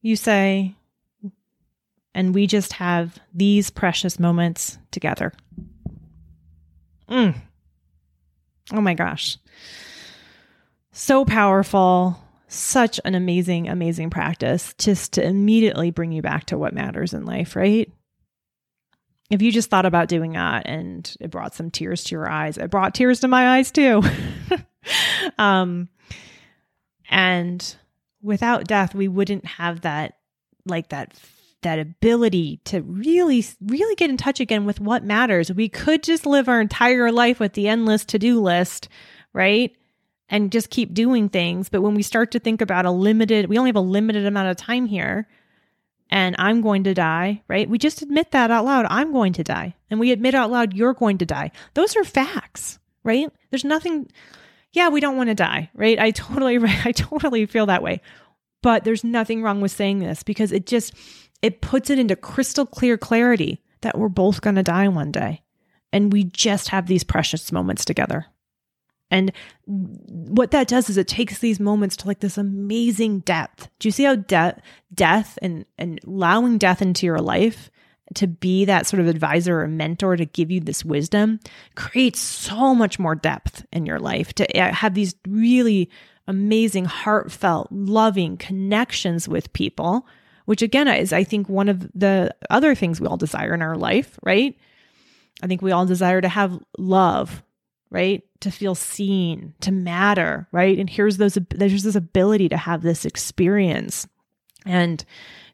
you 0.04 0.16
say, 0.16 0.76
and 2.14 2.36
we 2.36 2.46
just 2.46 2.74
have 2.74 3.18
these 3.34 3.72
precious 3.72 4.20
moments 4.20 4.78
together. 4.92 5.34
Mm. 7.10 7.42
Oh 8.74 8.82
my 8.82 8.94
gosh. 8.94 9.38
So 10.92 11.26
powerful 11.26 12.20
such 12.48 13.00
an 13.04 13.14
amazing, 13.14 13.68
amazing 13.68 14.10
practice 14.10 14.74
just 14.78 15.14
to 15.14 15.26
immediately 15.26 15.92
bring 15.92 16.12
you 16.12 16.22
back 16.22 16.46
to 16.46 16.58
what 16.58 16.74
matters 16.74 17.14
in 17.14 17.26
life, 17.26 17.56
right? 17.56 17.92
If 19.30 19.42
you 19.42 19.52
just 19.52 19.70
thought 19.70 19.86
about 19.86 20.08
doing 20.08 20.34
that 20.34 20.66
and 20.66 21.14
it 21.20 21.30
brought 21.30 21.54
some 21.54 21.70
tears 21.70 22.06
to 22.06 22.16
your 22.16 22.30
eyes, 22.30 22.58
it 22.58 22.72
brought 22.72 22.96
tears 22.96 23.20
to 23.22 23.28
my 23.28 23.58
eyes 23.58 23.72
too. 23.72 24.02
um, 25.38 25.90
and 27.10 27.76
without 28.22 28.66
death, 28.66 28.96
we 28.96 29.10
wouldn't 29.10 29.46
have 29.46 29.82
that, 29.82 30.18
like 30.66 30.90
that 30.90 31.14
that 31.64 31.80
ability 31.80 32.62
to 32.66 32.82
really 32.82 33.44
really 33.62 33.96
get 33.96 34.10
in 34.10 34.18
touch 34.18 34.40
again 34.40 34.66
with 34.66 34.80
what 34.80 35.04
matters. 35.04 35.52
We 35.52 35.70
could 35.70 36.04
just 36.04 36.26
live 36.26 36.48
our 36.48 36.62
entire 36.62 37.12
life 37.12 37.40
with 37.40 37.54
the 37.54 37.68
endless 37.68 38.06
to-do 38.06 38.42
list, 38.42 38.90
right? 39.34 39.76
and 40.30 40.52
just 40.52 40.70
keep 40.70 40.94
doing 40.94 41.30
things. 41.30 41.70
But 41.70 41.82
when 41.82 41.96
we 41.96 42.04
start 42.04 42.32
to 42.32 42.40
think 42.40 42.60
about 42.62 42.86
a 42.86 42.92
limited, 42.92 43.48
we 43.48 43.58
only 43.58 43.70
have 43.70 43.78
a 43.78 43.82
limited 43.82 44.26
amount 44.26 44.50
of 44.50 44.58
time 44.58 44.86
here 44.86 45.26
and 46.10 46.36
I'm 46.40 46.62
going 46.62 46.86
to 46.86 46.94
die, 46.94 47.44
right? 47.48 47.70
We 47.70 47.78
just 47.78 48.02
admit 48.02 48.32
that 48.32 48.52
out 48.52 48.66
loud. 48.66 48.86
I'm 48.90 49.12
going 49.12 49.34
to 49.34 49.44
die. 49.44 49.76
And 49.90 50.00
we 50.00 50.12
admit 50.12 50.36
out 50.36 50.52
loud, 50.52 50.74
you're 50.74 50.94
going 50.94 51.18
to 51.20 51.26
die. 51.26 51.52
Those 51.74 51.96
are 51.96 52.04
facts, 52.04 52.80
right? 53.04 53.30
There's 53.50 53.66
nothing, 53.66 54.10
yeah, 54.72 54.90
we 54.90 55.02
don't 55.02 55.18
want 55.18 55.30
to 55.30 55.36
die, 55.36 55.70
right? 55.74 56.00
I 56.00 56.12
totally, 56.12 56.58
I 56.86 56.92
totally 56.94 57.46
feel 57.46 57.66
that 57.66 57.84
way. 57.84 58.02
But 58.64 58.84
there's 58.84 59.04
nothing 59.04 59.44
wrong 59.44 59.62
with 59.62 59.72
saying 59.72 60.00
this 60.00 60.24
because 60.24 60.52
it 60.52 60.66
just, 60.66 60.94
it 61.42 61.62
puts 61.62 61.90
it 61.90 62.00
into 62.00 62.16
crystal 62.16 62.66
clear 62.66 62.98
clarity 62.98 63.62
that 63.82 63.98
we're 63.98 64.10
both 64.10 64.42
going 64.42 64.56
to 64.56 64.64
die 64.64 64.88
one 64.88 65.12
day. 65.12 65.44
And 65.94 66.12
we 66.12 66.26
just 66.26 66.70
have 66.70 66.88
these 66.88 67.04
precious 67.04 67.52
moments 67.52 67.86
together. 67.86 68.26
And 69.10 69.32
what 69.66 70.52
that 70.52 70.68
does 70.68 70.90
is 70.90 70.98
it 70.98 71.08
takes 71.08 71.40
these 71.40 71.60
moments 71.60 71.96
to 71.98 72.08
like 72.08 72.20
this 72.20 72.38
amazing 72.38 73.20
depth. 73.20 73.70
Do 73.80 73.88
you 73.88 73.92
see 73.92 74.04
how 74.04 74.16
de- 74.16 74.62
death 74.94 75.40
and, 75.42 75.66
and 75.78 76.00
allowing 76.06 76.58
death 76.58 76.82
into 76.82 77.06
your 77.06 77.20
life 77.20 77.70
to 78.16 78.28
be 78.28 78.66
that 78.66 78.86
sort 78.88 79.00
of 79.00 79.08
advisor 79.08 79.62
or 79.62 79.68
mentor 79.68 80.16
to 80.16 80.26
give 80.26 80.52
you 80.52 80.60
this 80.60 80.84
wisdom 80.84 81.40
creates 81.76 82.20
so 82.20 82.74
much 82.74 83.00
more 83.00 83.16
depth 83.16 83.66
in 83.72 83.86
your 83.86 84.00
life 84.00 84.34
to 84.34 84.60
uh, 84.60 84.74
have 84.74 84.94
these 84.94 85.16
really 85.28 85.90
amazing, 86.28 86.86
heartfelt, 86.86 87.68
loving 87.72 88.38
connections 88.38 89.28
with 89.28 89.54
people, 89.54 90.06
which 90.48 90.62
again 90.62 90.88
is, 90.88 91.12
I 91.12 91.26
think, 91.26 91.50
one 91.50 91.68
of 91.68 91.92
the 91.94 92.34
other 92.50 92.74
things 92.74 93.02
we 93.02 93.08
all 93.08 93.18
desire 93.18 93.54
in 93.54 93.62
our 93.62 93.76
life, 93.76 94.18
right? 94.24 94.58
I 95.44 95.48
think 95.48 95.62
we 95.62 95.74
all 95.74 95.86
desire 95.86 96.22
to 96.22 96.30
have 96.30 96.58
love, 96.78 97.44
right? 97.92 98.24
To 98.40 98.50
feel 98.50 98.74
seen, 98.74 99.56
to 99.60 99.74
matter, 99.74 100.48
right? 100.54 100.80
And 100.80 100.90
here's 100.90 101.18
those 101.18 101.38
there's 101.50 101.84
this 101.84 101.96
ability 101.96 102.48
to 102.48 102.56
have 102.56 102.82
this 102.82 103.04
experience 103.04 104.08
and 104.66 105.04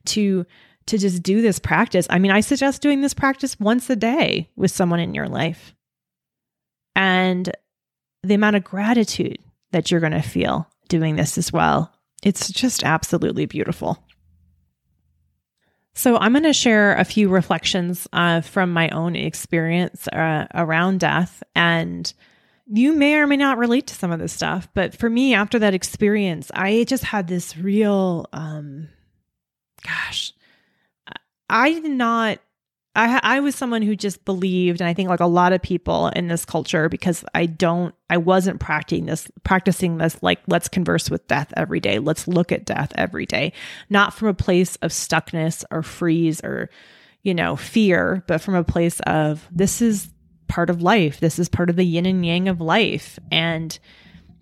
to 0.06 0.46
to 0.86 0.98
just 1.00 1.24
do 1.24 1.42
this 1.42 1.58
practice. 1.58 2.06
I 2.12 2.20
mean, 2.20 2.32
I 2.32 2.42
suggest 2.42 2.84
doing 2.84 3.02
this 3.02 3.16
practice 3.16 3.60
once 3.60 3.90
a 3.90 3.96
day 3.96 4.52
with 4.56 4.70
someone 4.70 5.00
in 5.00 5.16
your 5.16 5.28
life. 5.28 5.74
And 6.96 7.52
the 8.22 8.36
amount 8.36 8.58
of 8.58 8.64
gratitude 8.64 9.40
that 9.72 9.90
you're 9.90 10.02
going 10.02 10.14
to 10.14 10.22
feel 10.22 10.70
doing 10.88 11.16
this 11.16 11.36
as 11.40 11.52
well. 11.52 11.92
It's 12.22 12.52
just 12.52 12.84
absolutely 12.84 13.48
beautiful. 13.48 13.98
So, 16.04 16.18
I'm 16.18 16.34
going 16.34 16.44
to 16.44 16.52
share 16.52 16.96
a 16.96 17.06
few 17.06 17.30
reflections 17.30 18.10
uh, 18.12 18.42
from 18.42 18.74
my 18.74 18.90
own 18.90 19.16
experience 19.16 20.06
uh, 20.10 20.48
around 20.54 21.00
death. 21.00 21.42
And 21.56 22.14
you 22.68 22.92
may 22.92 23.16
or 23.16 23.26
may 23.26 23.38
not 23.38 23.58
relate 23.58 23.88
to 23.88 23.96
some 23.96 24.12
of 24.12 24.20
this 24.20 24.34
stuff. 24.34 24.68
But 24.74 24.94
for 24.94 25.10
me, 25.10 25.34
after 25.34 25.60
that 25.60 25.74
experience, 25.74 26.52
I 26.54 26.84
just 26.90 27.06
had 27.06 27.30
this 27.30 27.56
real, 27.56 28.26
um, 28.34 28.90
gosh, 29.82 30.34
I 31.48 31.72
did 31.72 31.92
not 31.92 32.40
I 32.96 33.20
I 33.24 33.40
was 33.40 33.56
someone 33.56 33.82
who 33.82 33.96
just 33.96 34.24
believed, 34.26 34.82
and 34.82 34.88
I 34.88 34.94
think 34.94 35.10
like 35.10 35.20
a 35.20 35.26
lot 35.26 35.54
of 35.54 35.62
people 35.62 36.08
in 36.10 36.28
this 36.28 36.46
culture, 36.46 36.90
because 36.90 37.26
I 37.34 37.48
don't, 37.48 37.94
I 38.10 38.18
wasn't 38.18 38.60
practicing 38.60 39.06
this, 39.06 39.32
practicing 39.44 39.98
this 39.98 40.18
like 40.22 40.40
let's 40.48 40.68
converse 40.68 41.10
with 41.10 41.28
death 41.28 41.52
every 41.58 41.80
day, 41.80 42.00
let's 42.00 42.28
look 42.28 42.52
at 42.52 42.66
death 42.66 42.92
every 42.96 43.26
day, 43.26 43.54
not 43.90 44.14
from 44.14 44.28
a 44.28 44.34
place 44.34 44.76
of 44.78 44.92
stuckness 44.92 45.64
or 45.72 45.82
freeze 45.82 46.44
or, 46.44 46.70
you 47.24 47.34
know, 47.34 47.56
fear, 47.56 48.24
but 48.28 48.42
from 48.42 48.56
a 48.56 48.64
place 48.64 49.00
of 49.02 49.48
this 49.52 49.82
is 49.82 50.10
part 50.48 50.70
of 50.70 50.84
life, 50.84 51.20
this 51.20 51.40
is 51.40 51.50
part 51.50 51.70
of 51.72 51.76
the 51.76 51.86
yin 51.86 52.06
and 52.06 52.24
yang 52.24 52.48
of 52.48 52.62
life, 52.62 53.18
and 53.32 53.80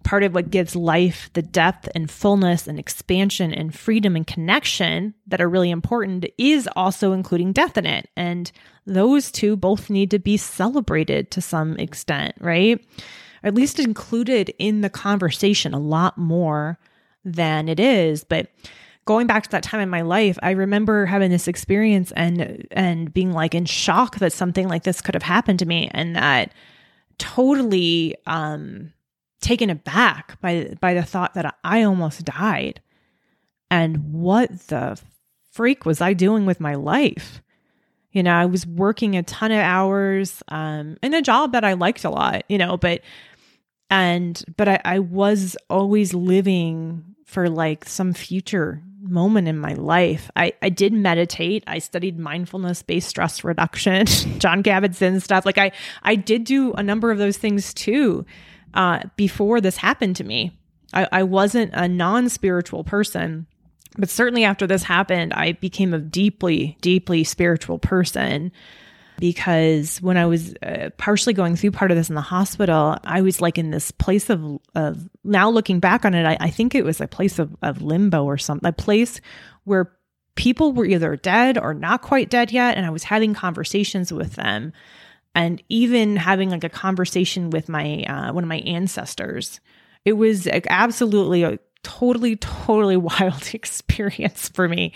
part 0.04 0.24
of 0.24 0.34
what 0.34 0.52
gives 0.52 0.76
life 0.76 1.30
the 1.34 1.42
depth 1.42 1.88
and 1.96 2.10
fullness 2.10 2.68
and 2.68 2.80
expansion 2.80 3.54
and 3.54 3.76
freedom 3.76 4.16
and 4.16 4.26
connection 4.26 5.14
that 5.28 5.42
are 5.42 5.50
really 5.50 5.72
important 5.72 6.26
is 6.38 6.68
also 6.76 7.14
including 7.14 7.54
death 7.54 7.78
in 7.78 7.86
it. 7.86 8.10
And 8.16 8.52
those 8.86 9.32
two 9.32 9.56
both 9.56 9.90
need 9.90 10.12
to 10.12 10.20
be 10.20 10.38
celebrated 10.38 11.32
to 11.32 11.42
some 11.42 11.78
extent, 11.78 12.36
right? 12.40 12.80
Or 13.44 13.48
at 13.48 13.56
least 13.56 13.80
included 13.80 14.54
in 14.60 14.82
the 14.82 14.90
conversation 14.90 15.74
a 15.74 15.80
lot 15.80 16.18
more 16.18 16.80
than 17.24 17.70
it 17.70 17.80
is. 17.80 18.24
But 18.24 18.50
going 19.06 19.28
back 19.28 19.44
to 19.44 19.50
that 19.52 19.64
time 19.64 19.82
in 19.82 19.90
my 19.90 20.02
life, 20.02 20.38
I 20.42 20.52
remember 20.52 21.06
having 21.06 21.32
this 21.32 21.48
experience 21.48 22.12
and 22.16 22.68
and 22.72 23.14
being 23.14 23.32
like 23.32 23.56
in 23.56 23.66
shock 23.66 24.18
that 24.18 24.34
something 24.34 24.68
like 24.68 24.84
this 24.84 25.02
could 25.02 25.16
have 25.16 25.24
happened 25.24 25.60
to 25.60 25.66
me 25.66 25.90
and 25.94 26.16
that 26.16 26.54
totally 27.18 28.16
um 28.26 28.92
taken 29.42 29.70
aback 29.70 30.40
by 30.42 30.76
by 30.80 30.94
the 30.94 31.04
thought 31.04 31.34
that 31.34 31.56
I 31.64 31.84
almost 31.84 32.24
died. 32.24 32.82
And 33.70 34.14
what 34.14 34.68
the 34.68 35.00
freak 35.52 35.86
was 35.86 36.02
I 36.02 36.14
doing 36.14 36.46
with 36.46 36.60
my 36.60 36.76
life? 36.76 37.42
You 38.12 38.24
know, 38.24 38.34
I 38.34 38.46
was 38.46 38.68
working 38.68 39.16
a 39.16 39.24
ton 39.24 39.52
of 39.52 39.60
hours 39.60 40.44
um, 40.50 40.98
in 41.02 41.14
a 41.14 41.22
job 41.22 41.54
that 41.54 41.64
I 41.64 41.74
liked 41.74 42.04
a 42.04 42.10
lot, 42.10 42.44
you 42.50 42.58
know, 42.58 42.78
but 42.78 43.02
and 43.90 44.42
but 44.58 44.68
I, 44.68 44.82
I 44.84 45.00
was 45.00 45.58
always 45.70 46.14
living 46.14 47.04
for 47.26 47.50
like 47.50 47.86
some 47.86 48.14
future 48.14 48.82
moment 49.02 49.48
in 49.48 49.58
my 49.58 49.74
life. 49.74 50.30
I, 50.36 50.54
I 50.62 50.70
did 50.70 50.94
meditate. 50.94 51.64
I 51.66 51.80
studied 51.80 52.20
mindfulness 52.20 52.84
based 52.84 53.10
stress 53.10 53.44
reduction, 53.44 54.06
Jon 54.38 54.64
Kabat-Zinn 54.64 55.20
stuff. 55.22 55.46
Like 55.46 55.58
I 55.58 55.72
I 56.04 56.16
did 56.16 56.44
do 56.44 56.74
a 56.74 56.84
number 56.84 57.12
of 57.12 57.18
those 57.18 57.38
things 57.38 57.74
too 57.74 58.26
uh, 58.74 59.02
before 59.16 59.62
this 59.62 59.78
happened 59.78 60.16
to 60.18 60.24
me. 60.24 60.58
I, 60.94 61.08
I 61.12 61.24
wasn't 61.24 61.72
a 61.74 61.88
non 61.88 62.30
spiritual 62.30 62.84
person, 62.84 63.48
but 63.98 64.10
certainly 64.10 64.44
after 64.44 64.68
this 64.68 64.84
happened, 64.84 65.34
I 65.34 65.54
became 65.54 65.94
a 65.94 66.00
deeply, 66.00 66.78
deeply 66.82 67.24
spiritual 67.24 67.80
person 67.80 68.52
because 69.22 70.02
when 70.02 70.18
I 70.18 70.26
was 70.26 70.56
uh, 70.64 70.90
partially 70.98 71.34
going 71.34 71.56
through 71.56 71.72
part 71.72 71.92
of 71.92 71.98
this 71.98 72.10
in 72.10 72.16
the 72.16 72.22
hospital, 72.22 72.98
I 73.04 73.22
was 73.22 73.40
like 73.40 73.60
in 73.60 73.70
this 73.70 73.92
place 73.92 74.30
of, 74.32 74.60
of 74.74 75.08
now 75.24 75.50
looking 75.50 75.80
back 75.80 76.06
on 76.06 76.16
it, 76.16 76.26
I, 76.26 76.38
I 76.40 76.50
think 76.50 76.74
it 76.74 76.84
was 76.84 77.00
a 77.00 77.08
place 77.08 77.38
of, 77.38 77.56
of 77.62 77.84
limbo 77.84 78.24
or 78.26 78.40
something, 78.40 78.68
a 78.68 78.74
place 78.74 79.22
where 79.64 79.94
people 80.36 80.74
were 80.74 80.86
either 80.86 81.16
dead 81.16 81.58
or 81.58 81.74
not 81.74 82.02
quite 82.02 82.32
dead 82.32 82.52
yet. 82.52 82.78
And 82.78 82.86
I 82.86 82.90
was 82.90 83.04
having 83.04 83.36
conversations 83.36 84.12
with 84.12 84.34
them 84.34 84.74
and 85.34 85.62
even 85.70 86.16
having 86.16 86.50
like 86.50 86.64
a 86.64 86.70
conversation 86.70 87.50
with 87.50 87.70
my 87.70 88.04
uh, 88.04 88.34
one 88.34 88.44
of 88.44 88.48
my 88.48 88.60
ancestors 88.60 89.60
it 90.06 90.14
was 90.14 90.46
like, 90.46 90.68
absolutely 90.70 91.44
a 91.44 91.60
totally 91.84 92.36
totally 92.36 92.98
wild 92.98 93.54
experience 93.54 94.50
for 94.50 94.68
me. 94.68 94.94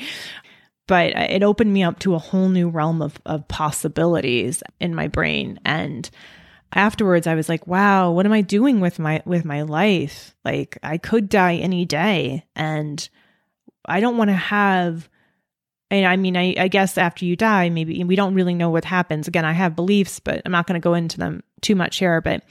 But 0.87 1.11
it 1.15 1.41
opened 1.41 1.73
me 1.73 1.83
up 1.83 1.99
to 1.99 2.13
a 2.13 2.19
whole 2.19 2.49
new 2.49 2.69
realm 2.69 3.01
of, 3.01 3.19
of 3.25 3.47
possibilities 3.47 4.61
in 4.79 4.93
my 4.93 5.07
brain. 5.07 5.59
And 5.65 6.09
afterwards 6.73 7.25
i 7.25 7.35
was 7.35 7.47
like 7.47 7.65
wow 7.67 8.11
what 8.11 8.25
am 8.25 8.33
i 8.33 8.41
doing 8.41 8.81
with 8.81 8.99
my 8.99 9.21
with 9.25 9.45
my 9.45 9.61
life? 9.61 10.35
Like 10.43 10.77
i 10.83 10.97
could 10.97 11.29
die 11.29 11.55
any 11.55 11.85
day 11.85 12.43
and 12.55 13.07
i 13.85 13.99
don't 13.99 14.17
want 14.17 14.29
to 14.29 14.35
have 14.35 15.07
and 15.91 16.05
I 16.05 16.15
mean, 16.15 16.35
I, 16.35 16.55
I 16.57 16.67
guess 16.67 16.97
after 16.97 17.25
you 17.25 17.35
die, 17.35 17.69
maybe 17.69 18.03
we 18.03 18.15
don't 18.15 18.33
really 18.33 18.55
know 18.55 18.69
what 18.69 18.85
happens. 18.85 19.27
Again, 19.27 19.45
I 19.45 19.51
have 19.51 19.75
beliefs, 19.75 20.19
but 20.19 20.41
I'm 20.45 20.51
not 20.51 20.67
going 20.67 20.79
to 20.79 20.83
go 20.83 20.95
into 20.95 21.17
them 21.17 21.43
too 21.61 21.75
much 21.75 21.97
here. 21.97 22.21
But 22.21 22.43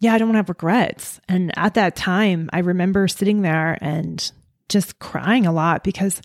yeah, 0.00 0.14
I 0.14 0.18
don't 0.18 0.28
want 0.28 0.34
to 0.34 0.38
have 0.40 0.48
regrets. 0.48 1.20
And 1.28 1.56
at 1.56 1.74
that 1.74 1.96
time, 1.96 2.50
I 2.52 2.60
remember 2.60 3.06
sitting 3.06 3.42
there 3.42 3.78
and 3.80 4.30
just 4.68 4.98
crying 4.98 5.46
a 5.46 5.52
lot 5.52 5.84
because 5.84 6.20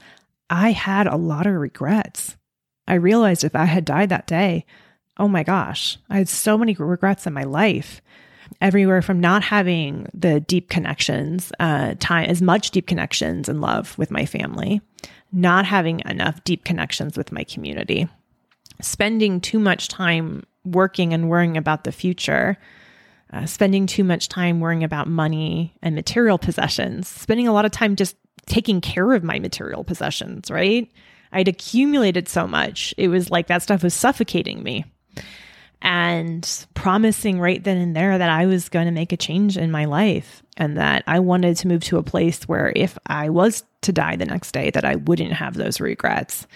I 0.49 0.71
had 0.71 1.07
a 1.07 1.15
lot 1.15 1.47
of 1.47 1.53
regrets. 1.53 2.35
I 2.87 2.95
realized 2.95 3.43
if 3.43 3.55
I 3.55 3.65
had 3.65 3.85
died 3.85 4.09
that 4.09 4.27
day, 4.27 4.65
oh 5.17 5.27
my 5.27 5.43
gosh, 5.43 5.97
I 6.09 6.17
had 6.17 6.29
so 6.29 6.57
many 6.57 6.73
regrets 6.73 7.27
in 7.27 7.33
my 7.33 7.43
life. 7.43 8.01
Everywhere 8.61 9.01
from 9.01 9.19
not 9.19 9.43
having 9.43 10.07
the 10.13 10.39
deep 10.39 10.69
connections, 10.69 11.51
uh, 11.59 11.95
time 11.99 12.29
as 12.29 12.41
much 12.41 12.71
deep 12.71 12.87
connections 12.87 13.49
and 13.49 13.61
love 13.61 13.97
with 13.97 14.11
my 14.11 14.25
family, 14.25 14.81
not 15.31 15.65
having 15.65 16.01
enough 16.05 16.43
deep 16.43 16.63
connections 16.63 17.17
with 17.17 17.31
my 17.31 17.43
community, 17.43 18.07
spending 18.81 19.41
too 19.41 19.59
much 19.59 19.87
time 19.87 20.43
working 20.63 21.13
and 21.13 21.29
worrying 21.29 21.57
about 21.57 21.83
the 21.83 21.91
future, 21.91 22.57
uh, 23.33 23.45
spending 23.45 23.85
too 23.85 24.03
much 24.03 24.29
time 24.29 24.59
worrying 24.59 24.83
about 24.83 25.07
money 25.07 25.75
and 25.81 25.95
material 25.95 26.37
possessions, 26.37 27.07
spending 27.07 27.47
a 27.47 27.53
lot 27.53 27.65
of 27.65 27.71
time 27.71 27.95
just 27.95 28.15
taking 28.45 28.79
care 28.79 29.13
of 29.13 29.23
my 29.23 29.39
material 29.39 29.83
possessions, 29.83 30.51
right? 30.51 30.91
I'd 31.31 31.47
accumulated 31.47 32.29
so 32.29 32.47
much. 32.47 32.93
It 32.97 33.07
was 33.07 33.31
like 33.31 33.47
that 33.47 33.63
stuff 33.63 33.83
was 33.83 33.93
suffocating 33.93 34.61
me. 34.61 34.85
And 35.83 36.65
promising 36.75 37.39
right 37.41 37.61
then 37.61 37.77
and 37.77 37.93
there 37.93 38.17
that 38.17 38.29
I 38.29 38.45
was 38.45 38.69
going 38.69 38.85
to 38.85 38.91
make 38.91 39.11
a 39.11 39.17
change 39.17 39.57
in 39.57 39.69
my 39.69 39.83
life 39.83 40.41
and 40.55 40.77
that 40.77 41.03
I 41.07 41.19
wanted 41.19 41.57
to 41.57 41.67
move 41.67 41.83
to 41.83 41.97
a 41.97 42.03
place 42.03 42.47
where 42.47 42.71
if 42.73 42.97
I 43.05 43.29
was 43.29 43.63
to 43.81 43.91
die 43.91 44.15
the 44.15 44.25
next 44.25 44.53
day 44.53 44.71
that 44.71 44.85
I 44.85 44.95
wouldn't 44.95 45.33
have 45.33 45.55
those 45.55 45.81
regrets. 45.81 46.47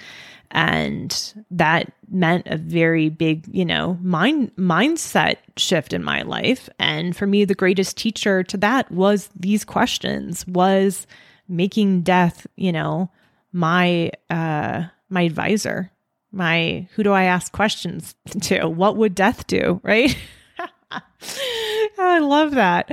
And 0.52 1.34
that 1.52 1.92
meant 2.10 2.48
a 2.48 2.58
very 2.58 3.10
big, 3.10 3.46
you 3.52 3.66
know, 3.66 3.98
mind 4.02 4.56
mindset 4.56 5.36
shift 5.58 5.92
in 5.92 6.06
my 6.06 6.22
life. 6.22 6.70
And 6.80 7.16
for 7.16 7.28
me, 7.28 7.44
the 7.44 7.54
greatest 7.54 7.98
teacher 7.98 8.44
to 8.44 8.58
that 8.58 8.90
was 8.90 9.30
these 9.36 9.66
questions, 9.66 10.48
was 10.48 11.06
making 11.50 12.04
death, 12.04 12.48
you 12.56 12.72
know, 12.72 13.12
my 13.52 14.12
uh 14.30 14.86
my 15.10 15.22
advisor, 15.22 15.92
my 16.38 16.88
who 16.93 17.04
do 17.04 17.12
I 17.12 17.23
ask 17.23 17.52
questions 17.52 18.15
to? 18.41 18.67
What 18.67 18.95
would 18.97 19.15
death 19.15 19.47
do? 19.47 19.82
Right? 19.84 20.17
I 22.00 22.19
love 22.19 22.52
that. 22.52 22.91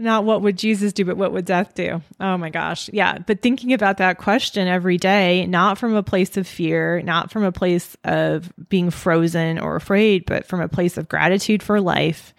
Not 0.00 0.24
what 0.24 0.42
would 0.42 0.56
Jesus 0.56 0.92
do, 0.92 1.04
but 1.04 1.16
what 1.16 1.32
would 1.32 1.44
death 1.44 1.74
do? 1.74 2.00
Oh 2.20 2.36
my 2.36 2.50
gosh. 2.50 2.88
Yeah. 2.92 3.18
But 3.18 3.42
thinking 3.42 3.72
about 3.72 3.96
that 3.96 4.18
question 4.18 4.68
every 4.68 4.96
day, 4.96 5.44
not 5.46 5.76
from 5.76 5.94
a 5.94 6.04
place 6.04 6.36
of 6.36 6.46
fear, 6.46 7.02
not 7.02 7.32
from 7.32 7.42
a 7.42 7.50
place 7.50 7.96
of 8.04 8.52
being 8.68 8.90
frozen 8.90 9.58
or 9.58 9.74
afraid, 9.74 10.24
but 10.24 10.46
from 10.46 10.60
a 10.60 10.68
place 10.68 10.98
of 10.98 11.08
gratitude 11.08 11.64
for 11.64 11.80
life 11.80 12.32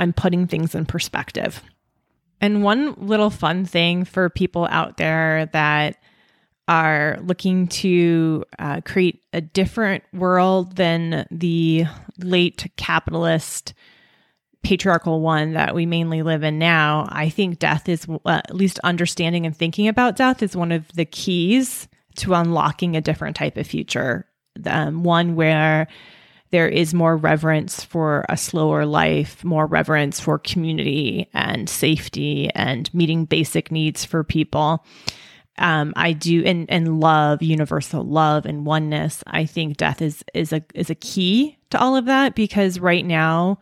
and 0.00 0.16
putting 0.16 0.48
things 0.48 0.74
in 0.74 0.84
perspective. 0.84 1.62
And 2.40 2.64
one 2.64 2.94
little 2.94 3.30
fun 3.30 3.64
thing 3.66 4.04
for 4.04 4.28
people 4.28 4.66
out 4.68 4.96
there 4.96 5.46
that 5.52 5.96
are 6.68 7.18
looking 7.22 7.68
to 7.68 8.44
uh, 8.58 8.80
create 8.80 9.22
a 9.32 9.40
different 9.40 10.02
world 10.12 10.76
than 10.76 11.26
the 11.30 11.84
late 12.18 12.70
capitalist 12.76 13.74
patriarchal 14.66 15.20
one 15.20 15.52
that 15.52 15.76
we 15.76 15.86
mainly 15.86 16.22
live 16.22 16.42
in 16.42 16.58
now, 16.58 17.06
I 17.08 17.28
think 17.28 17.60
death 17.60 17.88
is, 17.88 18.04
uh, 18.08 18.40
at 18.44 18.54
least 18.54 18.80
understanding 18.80 19.46
and 19.46 19.56
thinking 19.56 19.86
about 19.86 20.16
death 20.16 20.42
is 20.42 20.56
one 20.56 20.72
of 20.72 20.88
the 20.94 21.04
keys 21.04 21.86
to 22.16 22.34
unlocking 22.34 22.96
a 22.96 23.00
different 23.00 23.36
type 23.36 23.56
of 23.56 23.66
future. 23.66 24.26
Um, 24.64 25.04
one 25.04 25.36
where 25.36 25.86
there 26.50 26.68
is 26.68 26.94
more 26.94 27.16
reverence 27.16 27.84
for 27.84 28.24
a 28.28 28.36
slower 28.36 28.86
life, 28.86 29.44
more 29.44 29.66
reverence 29.66 30.18
for 30.18 30.38
community 30.38 31.28
and 31.32 31.68
safety 31.68 32.50
and 32.54 32.92
meeting 32.92 33.24
basic 33.24 33.70
needs 33.70 34.04
for 34.04 34.24
people. 34.24 34.84
Um, 35.58 35.92
I 35.96 36.12
do 36.12 36.42
and 36.44 36.70
and 36.70 37.00
love, 37.00 37.42
universal 37.42 38.04
love 38.04 38.46
and 38.46 38.66
oneness. 38.66 39.22
I 39.26 39.46
think 39.46 39.76
death 39.76 40.02
is 40.02 40.22
is 40.34 40.52
a 40.52 40.62
is 40.74 40.90
a 40.90 40.94
key 40.94 41.58
to 41.70 41.78
all 41.78 41.96
of 41.96 42.06
that 42.06 42.34
because 42.34 42.78
right 42.78 43.04
now 43.04 43.58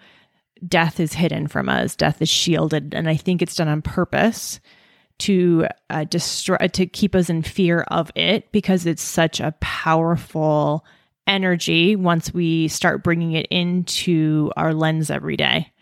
death 0.66 0.98
is 1.00 1.12
hidden 1.12 1.46
from 1.46 1.68
us, 1.68 1.96
death 1.96 2.20
is 2.20 2.28
shielded, 2.28 2.94
and 2.94 3.08
I 3.08 3.16
think 3.16 3.42
it's 3.42 3.54
done 3.54 3.68
on 3.68 3.82
purpose 3.82 4.60
to 5.18 5.66
uh, 5.90 6.04
destroy 6.04 6.56
to 6.72 6.86
keep 6.86 7.14
us 7.14 7.30
in 7.30 7.42
fear 7.42 7.82
of 7.88 8.10
it 8.14 8.50
because 8.50 8.86
it's 8.86 9.02
such 9.02 9.40
a 9.40 9.54
powerful 9.60 10.84
energy 11.26 11.96
once 11.96 12.34
we 12.34 12.68
start 12.68 13.02
bringing 13.04 13.32
it 13.32 13.46
into 13.50 14.50
our 14.56 14.74
lens 14.74 15.10
every 15.10 15.36
day 15.36 15.72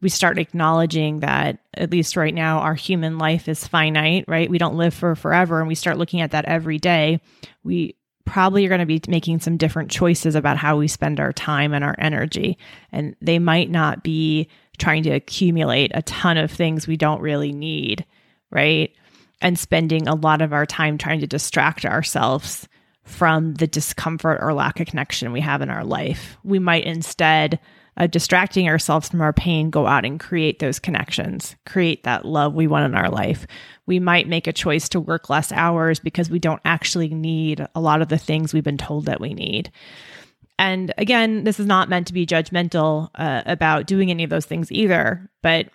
we 0.00 0.08
start 0.08 0.38
acknowledging 0.38 1.20
that 1.20 1.58
at 1.74 1.90
least 1.90 2.16
right 2.16 2.34
now 2.34 2.58
our 2.58 2.74
human 2.74 3.18
life 3.18 3.48
is 3.48 3.66
finite 3.66 4.24
right 4.28 4.50
we 4.50 4.58
don't 4.58 4.76
live 4.76 4.94
for 4.94 5.14
forever 5.14 5.58
and 5.58 5.68
we 5.68 5.74
start 5.74 5.98
looking 5.98 6.20
at 6.20 6.30
that 6.30 6.44
every 6.46 6.78
day 6.78 7.20
we 7.62 7.96
probably 8.30 8.64
are 8.64 8.68
going 8.68 8.80
to 8.80 8.86
be 8.86 9.00
making 9.08 9.40
some 9.40 9.56
different 9.56 9.90
choices 9.90 10.36
about 10.36 10.56
how 10.56 10.76
we 10.76 10.86
spend 10.86 11.18
our 11.18 11.32
time 11.32 11.74
and 11.74 11.82
our 11.82 11.96
energy. 11.98 12.56
And 12.92 13.16
they 13.20 13.40
might 13.40 13.68
not 13.68 14.04
be 14.04 14.48
trying 14.78 15.02
to 15.02 15.10
accumulate 15.10 15.90
a 15.94 16.02
ton 16.02 16.38
of 16.38 16.50
things 16.50 16.86
we 16.86 16.96
don't 16.96 17.20
really 17.20 17.52
need, 17.52 18.06
right? 18.50 18.94
And 19.42 19.58
spending 19.58 20.06
a 20.06 20.14
lot 20.14 20.42
of 20.42 20.52
our 20.52 20.64
time 20.64 20.96
trying 20.96 21.20
to 21.20 21.26
distract 21.26 21.84
ourselves 21.84 22.68
from 23.02 23.54
the 23.54 23.66
discomfort 23.66 24.38
or 24.40 24.54
lack 24.54 24.78
of 24.78 24.86
connection 24.86 25.32
we 25.32 25.40
have 25.40 25.60
in 25.60 25.70
our 25.70 25.84
life. 25.84 26.36
We 26.44 26.60
might 26.60 26.84
instead 26.84 27.58
uh, 27.96 28.06
distracting 28.06 28.68
ourselves 28.68 29.08
from 29.08 29.20
our 29.20 29.32
pain, 29.32 29.70
go 29.70 29.86
out 29.86 30.04
and 30.04 30.20
create 30.20 30.58
those 30.58 30.78
connections, 30.78 31.56
create 31.66 32.04
that 32.04 32.24
love 32.24 32.54
we 32.54 32.66
want 32.66 32.84
in 32.84 32.94
our 32.94 33.10
life. 33.10 33.46
We 33.86 33.98
might 33.98 34.28
make 34.28 34.46
a 34.46 34.52
choice 34.52 34.88
to 34.90 35.00
work 35.00 35.28
less 35.28 35.52
hours 35.52 36.00
because 36.00 36.30
we 36.30 36.38
don't 36.38 36.62
actually 36.64 37.08
need 37.08 37.66
a 37.74 37.80
lot 37.80 38.02
of 38.02 38.08
the 38.08 38.18
things 38.18 38.52
we've 38.52 38.64
been 38.64 38.78
told 38.78 39.06
that 39.06 39.20
we 39.20 39.34
need. 39.34 39.70
And 40.58 40.92
again, 40.98 41.44
this 41.44 41.58
is 41.58 41.66
not 41.66 41.88
meant 41.88 42.06
to 42.08 42.12
be 42.12 42.26
judgmental 42.26 43.08
uh, 43.14 43.42
about 43.46 43.86
doing 43.86 44.10
any 44.10 44.24
of 44.24 44.30
those 44.30 44.46
things 44.46 44.70
either, 44.70 45.30
but 45.42 45.68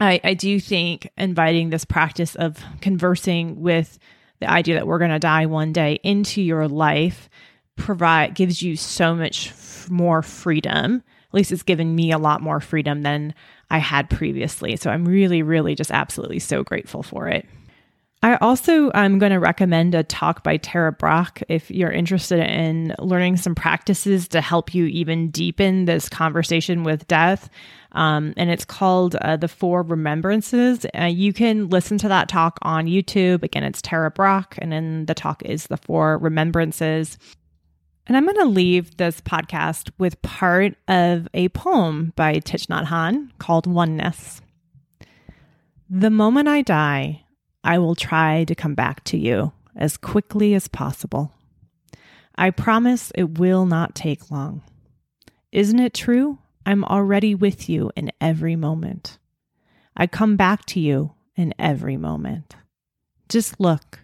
I, 0.00 0.20
I 0.24 0.34
do 0.34 0.60
think 0.60 1.10
inviting 1.16 1.70
this 1.70 1.84
practice 1.84 2.34
of 2.36 2.62
conversing 2.80 3.60
with 3.60 3.98
the 4.40 4.50
idea 4.50 4.76
that 4.76 4.86
we're 4.86 4.98
going 4.98 5.10
to 5.10 5.18
die 5.18 5.46
one 5.46 5.72
day 5.72 5.98
into 6.02 6.40
your 6.40 6.68
life 6.68 7.28
provide 7.76 8.34
gives 8.34 8.62
you 8.62 8.76
so 8.76 9.14
much 9.14 9.48
f- 9.48 9.88
more 9.90 10.22
freedom 10.22 11.02
at 11.28 11.34
least 11.34 11.52
it's 11.52 11.62
given 11.62 11.94
me 11.94 12.10
a 12.10 12.18
lot 12.18 12.40
more 12.40 12.60
freedom 12.60 13.02
than 13.02 13.34
I 13.70 13.78
had 13.78 14.08
previously. 14.08 14.76
So 14.76 14.90
I'm 14.90 15.04
really, 15.04 15.42
really 15.42 15.74
just 15.74 15.90
absolutely 15.90 16.38
so 16.38 16.62
grateful 16.64 17.02
for 17.02 17.28
it. 17.28 17.46
I 18.20 18.34
also 18.36 18.90
am 18.94 19.20
going 19.20 19.30
to 19.30 19.38
recommend 19.38 19.94
a 19.94 20.02
talk 20.02 20.42
by 20.42 20.56
Tara 20.56 20.90
Brach 20.90 21.40
if 21.48 21.70
you're 21.70 21.92
interested 21.92 22.40
in 22.40 22.92
learning 22.98 23.36
some 23.36 23.54
practices 23.54 24.26
to 24.28 24.40
help 24.40 24.74
you 24.74 24.86
even 24.86 25.30
deepen 25.30 25.84
this 25.84 26.08
conversation 26.08 26.82
with 26.82 27.06
death. 27.06 27.48
Um, 27.92 28.34
and 28.36 28.50
it's 28.50 28.64
called 28.64 29.14
uh, 29.16 29.36
The 29.36 29.46
Four 29.46 29.82
Remembrances. 29.82 30.84
Uh, 30.98 31.04
you 31.04 31.32
can 31.32 31.68
listen 31.68 31.96
to 31.98 32.08
that 32.08 32.28
talk 32.28 32.58
on 32.62 32.86
YouTube. 32.86 33.44
Again, 33.44 33.62
it's 33.62 33.80
Tara 33.80 34.10
Brach, 34.10 34.58
and 34.58 34.72
then 34.72 35.06
the 35.06 35.14
talk 35.14 35.42
is 35.44 35.68
The 35.68 35.76
Four 35.76 36.18
Remembrances. 36.18 37.18
And 38.08 38.16
I'm 38.16 38.24
going 38.24 38.36
to 38.36 38.46
leave 38.46 38.96
this 38.96 39.20
podcast 39.20 39.90
with 39.98 40.22
part 40.22 40.74
of 40.88 41.28
a 41.34 41.50
poem 41.50 42.14
by 42.16 42.36
Thich 42.36 42.66
Nhat 42.68 42.86
Hanh 42.86 43.28
called 43.38 43.66
Oneness. 43.66 44.40
The 45.90 46.08
moment 46.08 46.48
I 46.48 46.62
die, 46.62 47.24
I 47.62 47.76
will 47.76 47.94
try 47.94 48.44
to 48.44 48.54
come 48.54 48.74
back 48.74 49.04
to 49.04 49.18
you 49.18 49.52
as 49.76 49.98
quickly 49.98 50.54
as 50.54 50.68
possible. 50.68 51.34
I 52.36 52.48
promise 52.48 53.12
it 53.14 53.38
will 53.38 53.66
not 53.66 53.94
take 53.94 54.30
long. 54.30 54.62
Isn't 55.52 55.78
it 55.78 55.92
true? 55.92 56.38
I'm 56.64 56.84
already 56.84 57.34
with 57.34 57.68
you 57.68 57.90
in 57.94 58.10
every 58.22 58.56
moment. 58.56 59.18
I 59.94 60.06
come 60.06 60.36
back 60.36 60.64
to 60.66 60.80
you 60.80 61.12
in 61.36 61.52
every 61.58 61.98
moment. 61.98 62.56
Just 63.28 63.60
look, 63.60 64.00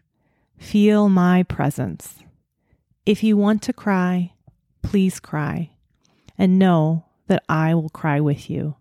feel 0.59 1.09
my 1.09 1.43
presence. 1.45 2.24
If 3.07 3.23
you 3.23 3.37
want 3.37 3.61
to 3.62 3.75
cry, 3.75 4.33
please 4.83 5.21
cry, 5.21 5.73
and 6.38 6.59
know 6.59 7.05
that 7.27 7.45
I 7.51 7.75
will 7.75 7.90
cry 7.90 8.19
with 8.19 8.49
you. 8.49 8.77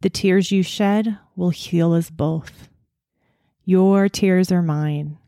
The 0.00 0.08
tears 0.08 0.50
you 0.50 0.62
shed 0.62 1.18
will 1.36 1.50
heal 1.50 1.92
us 1.92 2.08
both. 2.08 2.70
Your 3.66 4.08
tears 4.08 4.50
are 4.50 4.62
mine. 4.62 5.18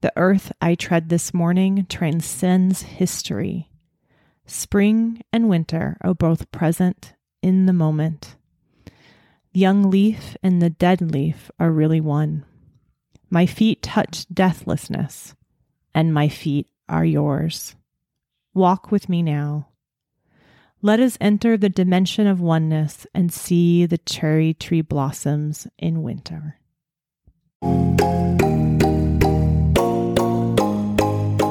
The 0.00 0.12
earth 0.16 0.52
I 0.60 0.76
tread 0.76 1.08
this 1.08 1.34
morning 1.34 1.86
transcends 1.88 2.82
history. 2.82 3.68
Spring 4.46 5.20
and 5.32 5.48
winter 5.48 5.96
are 6.02 6.14
both 6.14 6.52
present 6.52 7.14
in 7.42 7.66
the 7.66 7.72
moment. 7.72 8.36
Young 9.52 9.90
leaf 9.90 10.36
and 10.40 10.62
the 10.62 10.70
dead 10.70 11.00
leaf 11.00 11.50
are 11.58 11.72
really 11.72 12.00
one. 12.00 12.44
My 13.28 13.44
feet 13.44 13.82
touch 13.82 14.28
deathlessness, 14.32 15.34
and 15.92 16.14
my 16.14 16.28
feet 16.28 16.68
are 16.90 17.04
yours. 17.04 17.76
Walk 18.52 18.90
with 18.90 19.08
me 19.08 19.22
now. 19.22 19.68
Let 20.82 20.98
us 20.98 21.16
enter 21.20 21.56
the 21.56 21.68
dimension 21.68 22.26
of 22.26 22.40
oneness 22.40 23.06
and 23.14 23.32
see 23.32 23.86
the 23.86 23.98
cherry 23.98 24.54
tree 24.54 24.80
blossoms 24.80 25.66
in 25.78 26.02
winter. 26.02 26.56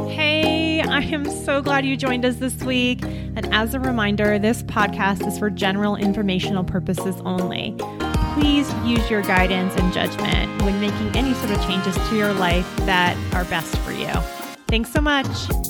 Hey, 0.10 0.82
I 0.82 1.02
am 1.12 1.30
so 1.30 1.62
glad 1.62 1.86
you 1.86 1.96
joined 1.96 2.26
us 2.26 2.38
this 2.38 2.62
week. 2.64 3.04
And 3.04 3.54
as 3.54 3.76
a 3.76 3.80
reminder, 3.80 4.40
this 4.40 4.64
podcast 4.64 5.26
is 5.28 5.38
for 5.38 5.52
general 5.52 5.96
informational 5.96 6.64
purposes 6.64 7.16
only. 7.24 7.76
Please 8.34 8.74
use 8.84 9.10
your 9.12 9.22
guidance 9.22 9.76
and 9.76 9.94
judgment 9.94 10.62
when 10.64 10.82
making 10.82 11.16
any 11.16 11.34
sort 11.36 11.52
of 11.52 11.62
changes 11.68 11.96
to 12.10 12.18
your 12.18 12.34
life 12.34 12.68
that 12.88 13.16
are 13.36 13.46
best 13.46 13.78
for 13.78 13.92
you. 13.92 14.39
Thanks 14.70 14.92
so 14.92 15.02
much. 15.02 15.69